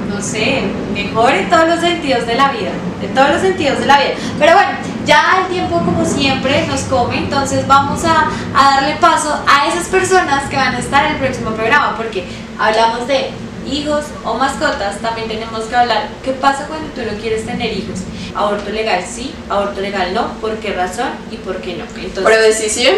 no 0.09 0.21
sé, 0.23 0.62
mejor 0.95 1.33
en 1.35 1.51
todos 1.51 1.69
los 1.69 1.81
sentidos 1.81 2.27
de 2.27 2.35
la 2.37 2.53
vida, 2.53 2.71
en 3.03 3.14
todos 3.14 3.31
los 3.31 3.40
sentidos 3.42 3.79
de 3.79 3.87
la 3.87 3.99
vida. 3.99 4.14
Pero 4.38 4.53
bueno, 4.55 4.71
ya 5.07 5.42
el 5.42 5.53
tiempo 5.53 5.77
como 5.77 6.05
siempre 6.05 6.66
nos 6.66 6.81
come, 6.83 7.19
entonces 7.19 7.66
vamos 7.66 8.05
a, 8.05 8.29
a 8.55 8.75
darle 8.81 8.97
paso 8.97 9.33
a 9.47 9.69
esas 9.69 9.87
personas 9.87 10.49
que 10.51 10.57
van 10.57 10.75
a 10.75 10.79
estar 10.79 11.07
en 11.07 11.12
el 11.12 11.19
próximo 11.19 11.51
programa, 11.53 11.97
porque 11.97 12.25
hablamos 12.59 13.07
de 13.07 13.31
hijos 13.71 14.05
o 14.25 14.35
mascotas, 14.35 14.99
también 15.01 15.29
tenemos 15.29 15.64
que 15.64 15.77
hablar 15.77 16.09
qué 16.23 16.33
pasa 16.33 16.66
cuando 16.66 16.88
tú 16.88 17.01
no 17.03 17.19
quieres 17.21 17.45
tener 17.47 17.73
hijos. 17.73 18.01
Aborto 18.35 18.71
legal 18.71 19.03
sí, 19.09 19.33
aborto 19.49 19.81
legal 19.81 20.12
no, 20.12 20.29
por 20.35 20.57
qué 20.57 20.73
razón 20.73 21.09
y 21.31 21.37
por 21.37 21.57
qué 21.57 21.77
no. 21.77 21.85
Entonces, 21.85 22.23
¿Pro 22.23 22.37
decisión 22.37 22.95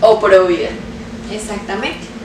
o 0.00 0.18
pro 0.18 0.46
vida? 0.46 0.68
exactamente. 1.30 2.19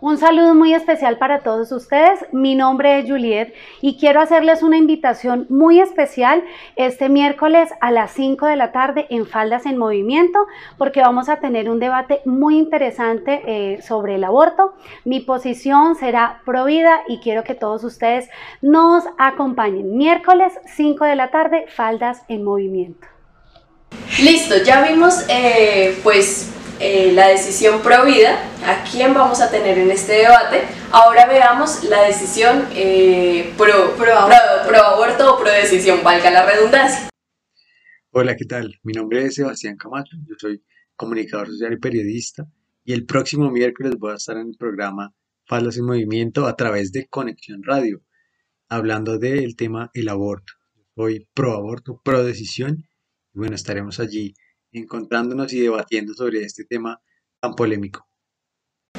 Un 0.00 0.16
saludo 0.16 0.54
muy 0.54 0.74
especial 0.74 1.18
para 1.18 1.40
todos 1.40 1.72
ustedes. 1.72 2.20
Mi 2.30 2.54
nombre 2.54 3.00
es 3.00 3.10
Juliet 3.10 3.52
y 3.80 3.98
quiero 3.98 4.20
hacerles 4.20 4.62
una 4.62 4.76
invitación 4.76 5.46
muy 5.48 5.80
especial 5.80 6.44
este 6.76 7.08
miércoles 7.08 7.70
a 7.80 7.90
las 7.90 8.12
5 8.12 8.46
de 8.46 8.54
la 8.54 8.70
tarde 8.70 9.08
en 9.10 9.26
Faldas 9.26 9.66
en 9.66 9.76
Movimiento 9.76 10.38
porque 10.76 11.00
vamos 11.00 11.28
a 11.28 11.40
tener 11.40 11.68
un 11.68 11.80
debate 11.80 12.20
muy 12.24 12.58
interesante 12.58 13.42
eh, 13.44 13.82
sobre 13.82 14.14
el 14.14 14.22
aborto. 14.22 14.74
Mi 15.04 15.18
posición 15.18 15.96
será 15.96 16.42
pro 16.44 16.66
vida 16.66 17.00
y 17.08 17.18
quiero 17.18 17.42
que 17.42 17.56
todos 17.56 17.82
ustedes 17.82 18.28
nos 18.62 19.02
acompañen. 19.18 19.96
Miércoles 19.96 20.52
5 20.76 21.06
de 21.06 21.16
la 21.16 21.32
tarde, 21.32 21.64
Faldas 21.74 22.22
en 22.28 22.44
Movimiento. 22.44 23.08
Listo, 24.22 24.62
ya 24.64 24.82
vimos 24.82 25.24
eh, 25.28 25.98
pues 26.04 26.54
eh, 26.80 27.12
la 27.12 27.28
decisión 27.28 27.82
pro 27.82 28.04
vida, 28.04 28.42
a 28.66 28.84
quién 28.90 29.14
vamos 29.14 29.40
a 29.40 29.50
tener 29.50 29.78
en 29.78 29.90
este 29.90 30.12
debate. 30.12 30.62
Ahora 30.90 31.26
veamos 31.26 31.84
la 31.84 32.02
decisión 32.02 32.66
eh, 32.74 33.52
pro, 33.56 33.94
pro, 33.96 34.12
pro- 34.26 34.68
pro 34.68 34.82
aborto 34.82 35.34
o 35.34 35.38
pro 35.38 35.50
decisión, 35.50 36.02
valga 36.02 36.30
la 36.30 36.46
redundancia. 36.46 37.08
Hola, 38.10 38.36
¿qué 38.36 38.44
tal? 38.44 38.78
Mi 38.82 38.92
nombre 38.92 39.24
es 39.24 39.34
Sebastián 39.34 39.76
Camacho, 39.76 40.16
yo 40.26 40.34
soy 40.38 40.62
comunicador 40.96 41.48
social 41.48 41.74
y 41.74 41.78
periodista 41.78 42.44
y 42.84 42.92
el 42.92 43.04
próximo 43.04 43.50
miércoles 43.50 43.94
voy 43.98 44.12
a 44.12 44.16
estar 44.16 44.36
en 44.36 44.48
el 44.48 44.56
programa 44.56 45.12
Faldas 45.46 45.76
en 45.76 45.84
Movimiento 45.84 46.46
a 46.46 46.56
través 46.56 46.90
de 46.90 47.06
Conexión 47.06 47.62
Radio, 47.62 48.00
hablando 48.68 49.18
del 49.18 49.56
tema 49.56 49.90
el 49.94 50.08
aborto. 50.08 50.54
Soy 50.96 51.28
pro 51.34 51.52
aborto, 51.54 52.00
pro 52.02 52.24
decisión 52.24 52.84
y 53.34 53.38
bueno, 53.38 53.54
estaremos 53.54 54.00
allí 54.00 54.34
encontrándonos 54.78 55.52
y 55.52 55.60
debatiendo 55.60 56.14
sobre 56.14 56.42
este 56.42 56.64
tema 56.64 57.00
tan 57.40 57.54
polémico. 57.54 58.08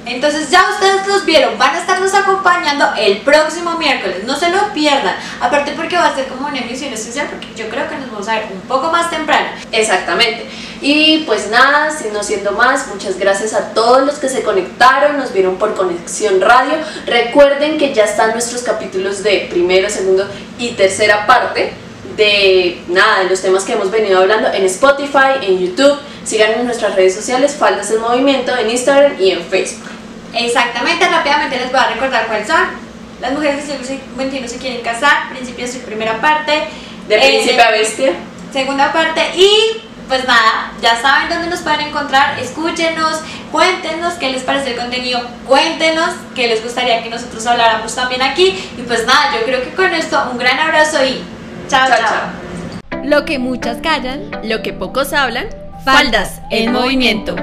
Entonces 0.05 0.49
ya 0.49 0.69
ustedes 0.71 1.07
los 1.07 1.25
vieron, 1.25 1.57
van 1.57 1.75
a 1.75 1.79
estarnos 1.79 2.13
acompañando 2.13 2.85
el 2.97 3.17
próximo 3.19 3.77
miércoles, 3.77 4.23
no 4.25 4.35
se 4.35 4.49
lo 4.49 4.73
pierdan, 4.73 5.15
aparte 5.41 5.73
porque 5.73 5.97
va 5.97 6.07
a 6.07 6.15
ser 6.15 6.27
como 6.27 6.47
una 6.47 6.57
emisión 6.57 6.93
especial 6.93 7.27
porque 7.29 7.47
yo 7.55 7.69
creo 7.69 7.87
que 7.89 7.97
nos 7.97 8.09
vamos 8.11 8.27
a 8.27 8.35
ver 8.35 8.47
un 8.51 8.61
poco 8.61 8.91
más 8.91 9.09
temprano. 9.09 9.49
Exactamente. 9.71 10.47
Y 10.81 11.23
pues 11.25 11.49
nada, 11.51 11.91
sin 11.91 12.13
no 12.13 12.23
siendo 12.23 12.53
más, 12.53 12.87
muchas 12.87 13.19
gracias 13.19 13.53
a 13.53 13.73
todos 13.73 14.05
los 14.05 14.15
que 14.15 14.29
se 14.29 14.41
conectaron, 14.41 15.17
nos 15.17 15.33
vieron 15.33 15.57
por 15.57 15.75
Conexión 15.75 16.39
Radio. 16.39 16.75
Recuerden 17.05 17.77
que 17.77 17.93
ya 17.93 18.05
están 18.05 18.31
nuestros 18.31 18.63
capítulos 18.63 19.21
de 19.21 19.47
primero, 19.49 19.89
segundo 19.89 20.27
y 20.57 20.71
tercera 20.71 21.27
parte 21.27 21.73
de 22.19 22.81
nada, 22.89 23.23
de 23.23 23.29
los 23.29 23.41
temas 23.41 23.63
que 23.63 23.73
hemos 23.73 23.89
venido 23.89 24.19
hablando 24.19 24.51
en 24.53 24.65
Spotify, 24.65 25.39
en 25.41 25.57
YouTube. 25.59 25.97
Sigan 26.23 26.51
en 26.51 26.65
nuestras 26.65 26.95
redes 26.95 27.15
sociales, 27.15 27.55
Faldas 27.57 27.89
en 27.89 28.01
Movimiento, 28.01 28.55
en 28.55 28.69
Instagram 28.69 29.13
y 29.19 29.31
en 29.31 29.43
Facebook. 29.45 29.89
Exactamente, 30.35 31.07
rápidamente 31.07 31.57
les 31.57 31.71
voy 31.71 31.79
a 31.79 31.87
recordar 31.87 32.27
cuáles 32.27 32.47
son. 32.47 32.61
Las 33.21 33.31
mujeres 33.33 33.67
del 33.67 33.83
siglo 33.83 34.03
XXI 34.17 34.47
se 34.47 34.57
quieren 34.57 34.81
casar, 34.81 35.29
principios 35.31 35.73
y 35.75 35.79
primera 35.79 36.21
parte. 36.21 36.67
De 37.07 37.15
Eh, 37.15 37.19
Príncipe 37.41 37.61
a 37.61 37.71
Bestia. 37.71 38.11
segunda 38.53 38.93
parte 38.93 39.21
y 39.35 39.49
pues 40.07 40.25
nada, 40.25 40.71
ya 40.81 40.99
saben 41.01 41.29
dónde 41.29 41.47
nos 41.49 41.59
pueden 41.61 41.81
encontrar, 41.81 42.39
escúchenos, 42.39 43.19
cuéntenos 43.51 44.13
qué 44.15 44.31
les 44.31 44.41
parece 44.41 44.71
el 44.71 44.75
contenido, 44.77 45.21
cuéntenos 45.47 46.09
qué 46.35 46.47
les 46.47 46.63
gustaría 46.63 47.03
que 47.03 47.09
nosotros 47.09 47.45
habláramos 47.45 47.93
también 47.93 48.21
aquí 48.23 48.47
y 48.77 48.81
pues 48.83 49.05
nada, 49.05 49.35
yo 49.35 49.43
creo 49.45 49.63
que 49.63 49.69
con 49.73 49.93
esto 49.93 50.29
un 50.31 50.37
gran 50.39 50.59
abrazo 50.59 51.03
y 51.05 51.21
chao. 51.69 51.87
chao. 51.97 53.03
Lo 53.03 53.25
que 53.25 53.39
muchas 53.39 53.77
callan, 53.77 54.29
Lo 54.43 54.61
que 54.61 54.73
pocos 54.73 55.13
hablan. 55.13 55.47
faldas 55.85 56.41
en 56.51 56.73
movimiento. 56.73 57.35